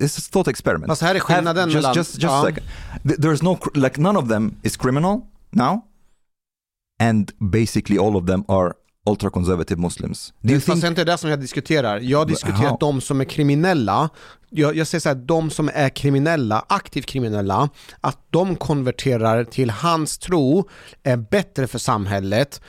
[0.00, 0.86] it's a thought experiment.
[0.88, 2.42] Fast här är skillnaden just, mellan- just, just ja.
[2.42, 2.64] a second.
[3.04, 5.20] Th- There's no, like none of them is criminal
[5.50, 5.82] now
[7.00, 8.74] and basically all of them are
[9.06, 10.32] ultra-conservative Muslims.
[10.40, 12.00] Do Fast think det är inte det som jag diskuterar.
[12.00, 12.76] Jag diskuterar How?
[12.80, 14.10] de som är kriminella.
[14.50, 17.70] Jag, jag säger så här, de som är kriminella, aktivt kriminella,
[18.00, 20.68] att de konverterar till hans tro
[21.02, 22.60] är bättre för samhället.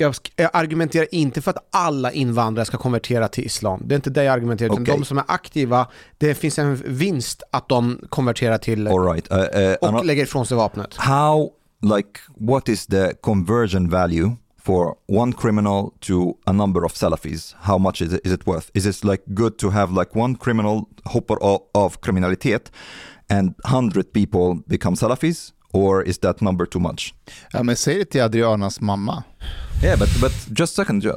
[0.00, 3.82] Jag, jag argumenterar inte för att alla invandrare ska konvertera till islam.
[3.84, 4.84] Det är inte det jag argumenterar, Okej.
[4.84, 5.86] de som är aktiva,
[6.18, 9.32] det finns en vinst att de konverterar till right?
[9.32, 10.94] Uh, uh, och lägger ifrån sig vapnet.
[10.96, 11.50] how
[11.82, 17.78] like what is the conversion value for one criminal to a number of salafis how
[17.78, 20.84] much is it, is it worth is it like good to have like one criminal
[21.04, 22.70] hopper of, of criminalitet
[23.30, 27.14] and 100 people become salafis or is that number too much
[27.52, 29.22] Ja, men säg det till Adrianas mamma.
[29.84, 31.12] yeah but but just a second uh,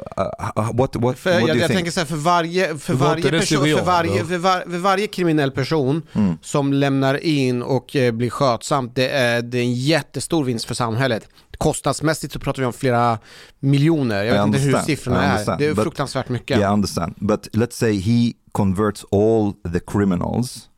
[0.58, 2.78] uh, what what, För what jag, do you jag think tänker så här, för varje,
[2.78, 6.38] för Var varje, person, för varje, för, var, för varje kriminell person Mm.
[6.42, 10.76] som lämnar in och eh, blir skötsamt, det är, det är en jättestor vinst för
[10.76, 11.28] samhället.
[11.58, 13.20] Kostnadsmässigt så pratar vi om flera
[13.60, 15.58] miljoner, jag vet inte hur siffrorna är.
[15.58, 16.58] Det är but- fruktansvärt mycket.
[16.58, 17.14] Yeah, I understand.
[17.18, 20.70] But let's say he converts all the criminals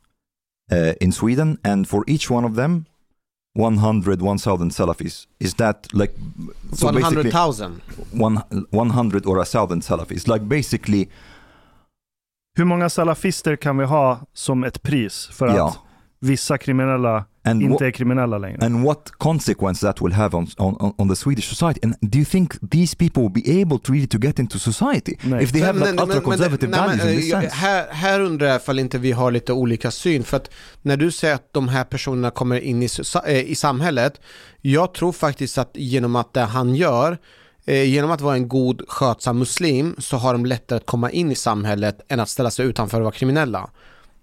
[0.72, 2.84] uh, in Sweden, and for each one of them,
[3.56, 5.26] 100, 1,000 Salafis.
[5.38, 6.12] Is that like
[6.72, 7.80] so basically 100,000.
[8.12, 8.40] one,
[8.70, 10.28] 100 or a thousand Salafis?
[10.28, 11.08] Like basically,
[12.58, 15.74] Hur många salafister kan vi ha som ett pris för att Ja.
[16.20, 18.66] vissa kriminella and inte what är kriminella längre?
[18.66, 21.80] and what consequence that will have on, on on the Swedish society?
[21.82, 25.16] And do you think these people will be able to really to get into society
[25.22, 25.44] Nej.
[25.44, 27.56] if they have like Men- ultra-conservative nej, men, values in this eh, sense?
[27.56, 30.24] här, här undrar jag ifall inte vi har lite olika syn.
[30.24, 30.50] För att
[30.82, 32.88] när du säger att de här personerna kommer in i,
[33.26, 34.20] eh, i samhället,
[34.60, 37.18] jag tror faktiskt att genom att det han gör,
[37.66, 41.32] eh, genom att vara en god skötsam muslim, så har de lättare att komma in
[41.32, 43.70] i samhället än att ställa sig utanför och vara kriminella.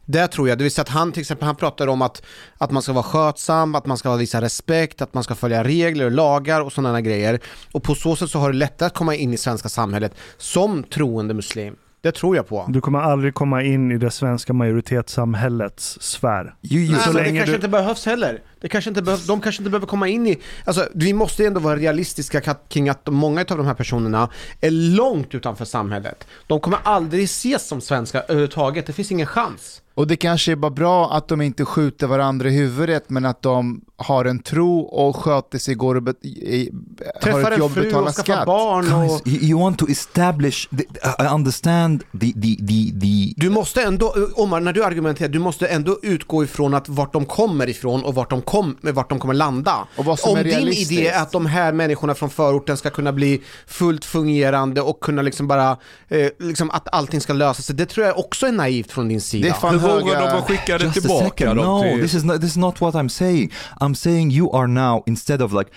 [0.06, 2.24] Det tror jag, det vill säga att han till exempel, han pratar om att,
[2.58, 6.06] att man ska vara skötsam, att man ska visa respekt, att man ska följa regler
[6.06, 7.40] och lagar och sådana grejer.
[7.72, 10.84] Och på så sätt så har du lättare att komma in i svenska samhället som
[10.84, 11.76] troende muslim.
[12.02, 12.66] Det tror jag på.
[12.70, 16.56] Du kommer aldrig komma in i det svenska majoritetssamhällets sfär.
[16.62, 18.42] You, you, Nej, så men det länge kanske du- inte behövs heller.
[18.64, 20.40] Det kanske inte behövs, de kanske inte behöver komma in i...
[20.66, 24.30] Alltså, vi måste ändå vara realistiska ka- kring att många av de här personerna
[24.62, 26.28] är långt utanför samhället.
[26.48, 29.80] De kommer aldrig ses som svenskar överhuvudtaget, det finns ingen chans.
[29.96, 33.42] Och det kanske är bara bra att de inte skjuter varandra i huvudet, men att
[33.42, 36.70] de har en tro och sköter sig, går och i,
[37.14, 38.46] har Träffar ett en jobb, fru betalar skatt.
[38.46, 39.28] barn Guys, och...
[39.28, 40.68] you, you want to establish.
[40.70, 40.84] The,
[41.24, 43.34] I understand the the the the.
[43.38, 47.26] Du måste ändå, Omar, när du argumenterar, du måste ändå utgå ifrån att vart de
[47.26, 49.88] kommer ifrån och vart de, kom, vart de kommer landa.
[49.98, 52.90] Och vad som Om är din idé är att de här människorna från förorten ska
[52.90, 55.78] kunna bli fullt fungerande och kunna liksom bara,
[56.08, 59.22] eh, liksom att allting ska lösa sig, det tror jag också är naivt från din
[59.22, 59.48] sida.
[59.48, 61.56] Det är fan Hur vågar de att skicka det tillbaka second.
[61.56, 62.02] No, till...
[62.02, 62.42] this is not.
[62.42, 63.52] This is not what I'm saying.
[63.82, 65.72] I'm saying you are now instead of like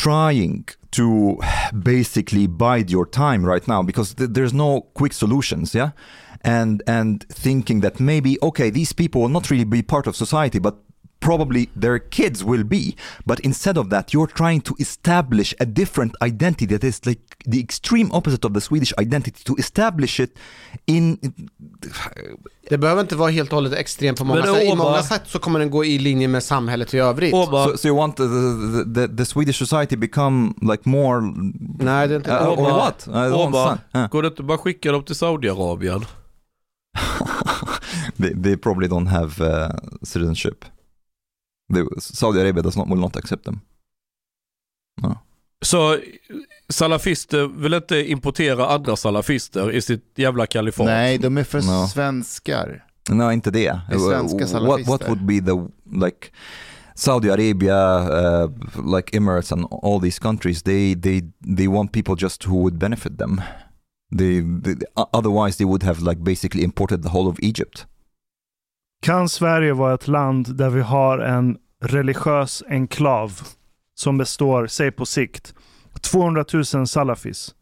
[0.00, 1.40] trying to
[1.72, 5.74] basically bide your time right now because th- there's no quick solutions.
[5.74, 5.90] Yeah,
[6.44, 10.60] and and thinking that maybe okay these people will not really be part of society,
[10.60, 10.74] but
[11.24, 12.84] probably their kids will be
[13.24, 17.20] but instead of that you're trying to establish a different identity that is like
[17.52, 20.38] the extreme opposite of the swedish identity to establish it
[20.86, 21.18] in
[22.68, 24.62] Det behöver inte vara helt och hållet extremt på många sätt.
[24.62, 27.34] I många sätt så kommer den gå i linje med samhället i övrigt.
[27.34, 31.20] Omar, So, so you want the, the, the, the Swedish society become like more...
[31.78, 33.08] Nej, det är inte Uh, or Omar- what?
[33.08, 33.80] Omar, understand.
[33.94, 34.08] Yeah.
[34.10, 36.04] går det inte bara skicka dem till Saudiarabien?
[38.18, 39.70] they, they probably don't have uh,
[40.02, 40.64] citizenship.
[41.72, 43.60] They, Saudi Arabia does not, will not accept them.
[45.62, 45.98] Så
[46.68, 50.86] salafister vill inte importera andra salafister i sitt jävla kalifat?
[50.86, 51.86] Nej, de är för No.
[51.88, 52.84] svenskar.
[53.10, 53.80] No, inte det.
[53.88, 54.92] Det är svenska what, salafister.
[54.92, 55.68] what would be the,
[56.06, 56.28] like,
[56.94, 58.50] Saudi Arabia, uh,
[58.96, 61.22] like Emirates and all these countries, they they
[61.56, 63.40] they want people just who would benefit them.
[64.18, 64.74] They, they
[65.12, 67.86] otherwise they would have like basically imported the whole of Egypt.
[69.04, 73.40] Kan Sverige vara ett land där vi har en religiös enklav
[73.94, 75.54] som består, säg på sikt,
[76.00, 76.44] 200
[76.74, 77.54] 000 salafis?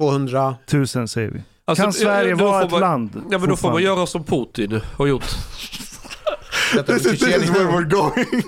[0.00, 1.42] 200 000 säger vi.
[1.64, 3.22] Alltså, kan Sverige vara ett man- land?
[3.30, 5.24] Ja men då får man göra som Putin har gjort.
[6.86, 8.42] This is, this is where we're going.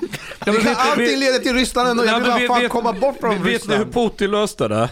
[0.46, 2.04] Ja, men vet- Allting vet- leder till Ryssland ändå.
[2.04, 3.52] Jag Ja, vill bara vet- fan vet- komma bort från Vet ni hur
[3.84, 3.92] Ryssland.
[3.94, 4.90] Putin löste det?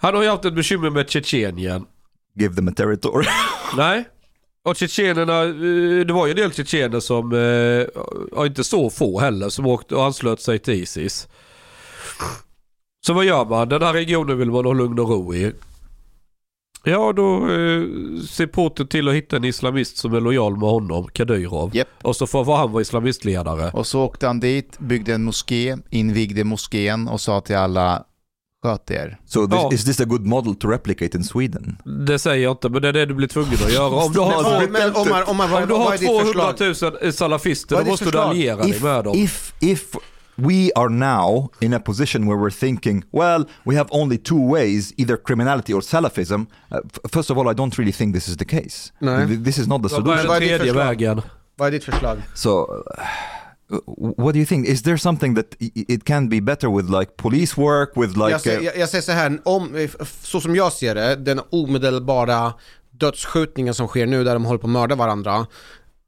[0.00, 1.84] Han har ju haft ett bekymmer med Tjetjenien.
[2.36, 3.26] Give them a territory.
[3.76, 4.04] Nej.
[4.62, 8.02] Och tjetjenerna, eh, det var ju en del tjetjener som, eh,
[8.32, 11.28] och inte så få heller, som åkte och anslöt sig till Isis.
[13.06, 13.68] Så vad gör man?
[13.68, 15.52] Den här regionen vill man ha lugn och ro i.
[16.84, 17.82] Ja, då eh,
[18.28, 21.76] ser Putin till att hitta en islamist som är lojal med honom, Kadyrov.
[21.76, 21.88] Japp.
[22.02, 23.70] Och så får får han vara islamistledare.
[23.70, 28.04] Och så åkte han dit, byggde en moské, invigde moskén och sa till alla
[28.62, 29.18] sköt er.
[29.26, 29.70] So this, Ja.
[29.72, 31.76] is this a good model to replicate in Sweden?
[32.08, 33.94] Det säger jag inte, men det är det du blir tvungen att göra.
[34.04, 36.94] Om du har, Men, men Omar, Omar, vad, om du har är ditt 200 förslag?
[37.02, 39.16] 000 salafister, då måste du alliera dig if, med dem.
[39.16, 39.84] if if
[40.36, 44.92] we are now in a position where we're thinking, well, we have only two ways,
[44.96, 46.34] either criminality or Salafism.
[46.72, 46.78] Uh,
[47.12, 48.92] first of all, I don't really think this is the case.
[48.98, 49.26] Nej.
[49.26, 50.28] Th- This is not the Vad är solution.
[50.28, 50.84] vad den är ditt tredje förslag?
[50.86, 51.22] vägen?
[51.56, 52.18] Vad är ditt förslag?
[52.34, 52.82] So, uh,
[53.96, 54.66] what do you think?
[54.66, 58.30] Is there something that it can be better with, like police work, with like?
[58.30, 59.88] jag, säger, uh, jag, jag säger så här, om,
[60.22, 62.54] så som jag ser det, den omedelbara
[62.90, 65.46] dödsskjutningen som sker nu där de håller på att mörda varandra.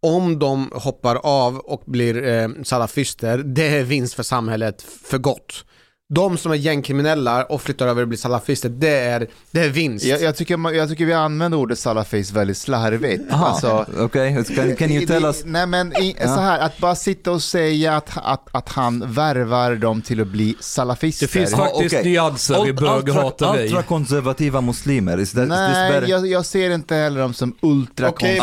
[0.02, 5.64] Om de hoppar av och blir eh, salafister, det är vinst för samhället för gott.
[6.12, 10.04] De som är gängkriminella och flyttar över och blir salafister, det är, det är vinst.
[10.04, 13.32] Jag, jag, tycker, jag tycker vi använder ordet salafis väldigt slarvigt.
[13.32, 15.42] aha, Alltså, okay, can, can you tell us?
[15.44, 19.74] Nej men i, så här, att bara sitta och säga att, att, att han värvar
[19.74, 21.26] dem till att bli salafister.
[21.26, 22.04] Det finns faktiskt okej.
[22.04, 23.64] nyanser i böghateri.
[23.64, 26.08] Ultrakonservativa muslimer, is that is this Nej, better?
[26.08, 28.40] jag, jag ser inte heller dem som ultra Okej,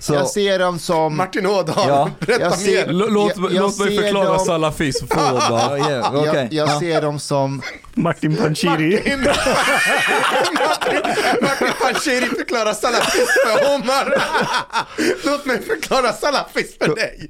[0.00, 0.78] Martin jag, ser dem Ådahl.
[0.80, 1.16] som.
[1.16, 2.92] Martin Ådahl, Ja, berätta jag ser- mer.
[2.92, 5.32] Låt, Jag- jag låt mig förklara dem- salafism för
[6.20, 6.34] okay.
[6.50, 6.80] Jag, jag Ja.
[6.80, 7.62] ser dem som...
[7.98, 9.16] Martin Panshiri.
[11.42, 14.22] Martin Panshiri förklarar salafism för Omar.
[15.24, 17.28] Låt mig förklara salafism för dig.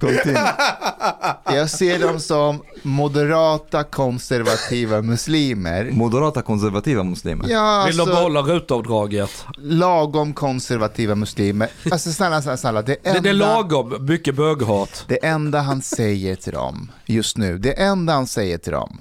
[1.44, 5.90] Jag ser dem som moderata konservativa muslimer.
[5.92, 7.46] Moderata konservativa muslimer.
[7.48, 9.44] Ja, Vill de alltså, behålla rutavdraget?
[9.58, 11.68] lagom konservativa muslimer.
[11.90, 12.82] Alltså snälla, snälla, snälla.
[12.82, 15.04] Det Det, enda, det är lagom mycket böghat.
[15.08, 19.00] det enda han säger till dem just nu, det enda han säger till dem.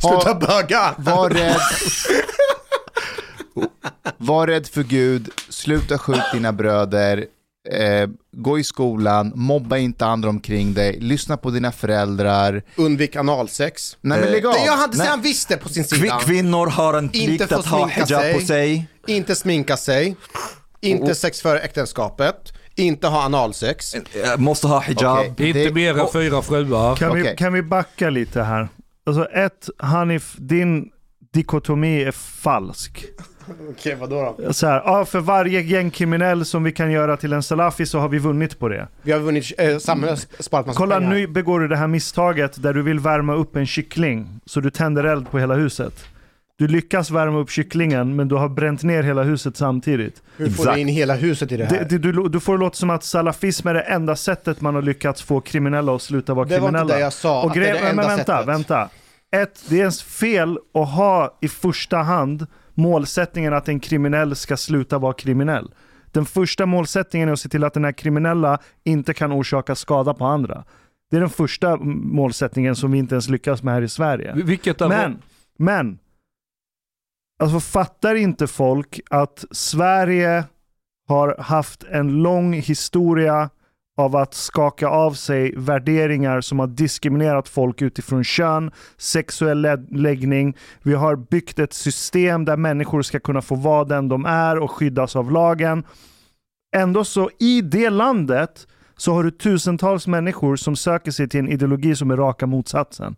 [0.00, 0.94] Sluta böga.
[0.98, 1.56] Var rädd.
[4.16, 7.18] Var rädd för Gud, sluta skjut dina bröder,
[7.72, 12.62] eh, gå i skolan, mobba inte andra omkring dig, lyssna på dina föräldrar.
[12.76, 13.96] Undvik analsex.
[14.00, 14.52] Nej men Eh, lägg av.
[14.52, 15.06] Det jag hade Nej.
[15.06, 16.18] han visste på sin sida.
[16.24, 18.34] kvinnor har en Inte plikt att ha hijab sig.
[18.34, 18.86] på sig.
[19.06, 20.16] Inte sminka sig.
[20.80, 22.52] Inte sex före äktenskapet.
[22.74, 23.94] Inte ha analsex.
[23.94, 24.00] Eh,
[24.36, 25.26] Måste ha hijab.
[25.30, 25.48] Okej.
[25.48, 26.96] Inte mer än fyra fruar.
[26.96, 27.36] Kan, vi, Okej.
[27.36, 28.68] kan vi backa lite här?
[29.18, 30.90] Alltså ett, Hanif, din
[31.32, 33.04] dikotomi är falsk.
[33.70, 34.52] Okej, vadå då?
[34.52, 38.08] Så här, ja, för varje gängkriminell som vi kan göra till en salafi så har
[38.08, 38.88] vi vunnit på det.
[39.02, 41.10] Vi har vunnit eh, samhället, sparat massa Kolla pengar.
[41.14, 44.70] nu begår du det här misstaget där du vill värma upp en kyckling så du
[44.70, 45.94] tänder eld på hela huset.
[46.58, 50.22] Du lyckas värma upp kycklingen men du har bränt ner hela huset samtidigt.
[50.36, 51.78] Hur får du in hela huset i det här?
[51.78, 54.74] Det, det, du, du får det låta som att salafism är det enda sättet man
[54.74, 56.82] har lyckats få kriminella att sluta vara Det var kriminella.
[56.82, 58.48] inte det jag sa, Och att det är det enda men vänta, sättet.
[58.48, 58.88] vänta.
[59.32, 64.56] Ett, det är ens fel att ha i första hand målsättningen att en kriminell ska
[64.56, 65.74] sluta vara kriminell.
[66.12, 70.14] Den första målsättningen är att se till att den här kriminella inte kan orsaka skada
[70.14, 70.64] på andra.
[71.10, 74.32] Det är den första målsättningen som vi inte ens lyckas med här i Sverige.
[74.34, 75.22] Vilket Men,
[75.58, 75.98] men.
[77.42, 80.44] Alltså fattar inte folk att Sverige
[81.08, 83.50] har haft en lång historia
[84.00, 90.56] av att skaka av sig värderingar som har diskriminerat folk utifrån kön, sexuell läggning.
[90.82, 94.70] Vi har byggt ett system där människor ska kunna få vara den de är och
[94.70, 95.84] skyddas av lagen.
[96.76, 101.48] Ändå så i det landet så har du tusentals människor som söker sig till en
[101.48, 103.16] ideologi som är raka motsatsen.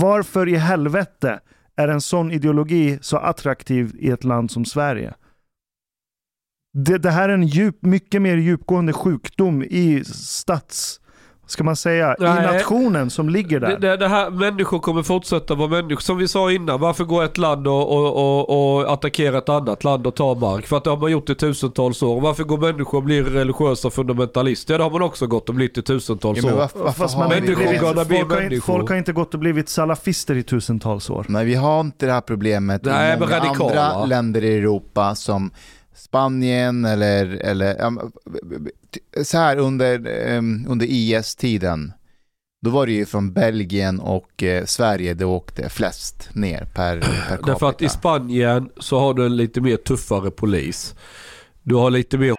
[0.00, 1.40] Varför i helvete
[1.76, 5.14] är en sån ideologi så attraktiv i ett land som Sverige?
[6.74, 11.00] Det, det här är en djup, mycket mer djupgående sjukdom i stats,
[11.46, 12.46] ska man säga, i Nej.
[12.46, 13.68] nationen som ligger där.
[13.68, 16.00] Det, det, det här, människor kommer fortsätta vara människor.
[16.00, 19.84] Som vi sa innan, varför går ett land och, och, och, och attackerar ett annat
[19.84, 20.66] land och tar mark?
[20.66, 22.20] För att det har man gjort i tusentals år.
[22.20, 24.74] Varför går människor och blir religiösa fundamentalister?
[24.74, 26.58] Ja det har man också gått och blivit i tusentals Ja, men år.
[26.58, 28.60] varför, varför Fast har man har Människor blivit, folk, har inte, människor.
[28.60, 31.26] folk har inte gått och blivit salafister i tusentals år.
[31.28, 33.82] Nej, vi har inte det här problemet Nej, i många radikala.
[33.88, 35.50] andra länder i Europa som
[35.98, 37.92] Spanien eller, eller
[39.24, 41.92] så här under, em, under IS-tiden.
[42.64, 47.36] Då var det ju från Belgien och eh, Sverige det åkte flest ner per, per
[47.36, 47.46] capita.
[47.46, 50.94] Därför att i Spanien så har du en lite mer tuffare polis.
[51.62, 52.34] Du har lite mer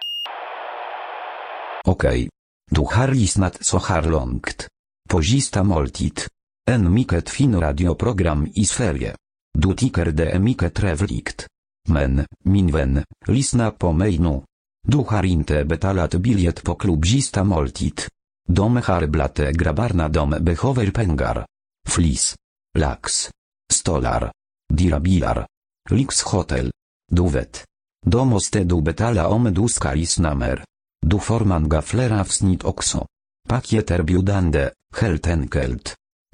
[1.84, 2.28] Okej.
[2.70, 4.66] Du har lyssnat så här långt.
[5.08, 6.20] På sista måltid.
[6.70, 9.14] En mycket fin radioprogram i Sverige.
[9.58, 11.46] Du tycker det är mycket trevligt.
[11.92, 14.42] Men, min vän, lyssna på mig nu.
[14.88, 17.36] Du har inte betalat biljett på klubb moltit.
[17.44, 18.00] måltid.
[18.48, 21.46] De har dom grabbarna de behöver pengar.
[21.88, 22.36] Flis.
[22.78, 23.30] Lax.
[23.72, 24.32] Stolar.
[24.72, 25.46] Dyra bilar.
[25.90, 26.70] Lyxhotel.
[27.10, 27.64] Du vet.
[28.06, 30.64] Då måste du betala om du ska lyssna mer.
[31.06, 33.06] Du får många fler avsnitt också.
[33.48, 34.70] Paket erbjudande,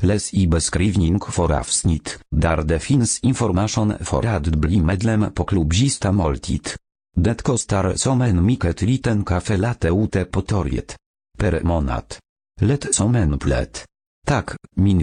[0.00, 0.10] helt.
[0.10, 5.72] Läs i beskrivning för avsnitt, där det finns information för att bli medlem på klubb
[5.72, 6.04] moltit.
[6.12, 6.68] Måltid.
[7.16, 10.96] Det kostar som en mycket liten kafe late ute på torget.
[11.38, 12.04] Per månad.
[12.60, 13.84] Lätt som en plätt.
[14.26, 15.02] Tak, min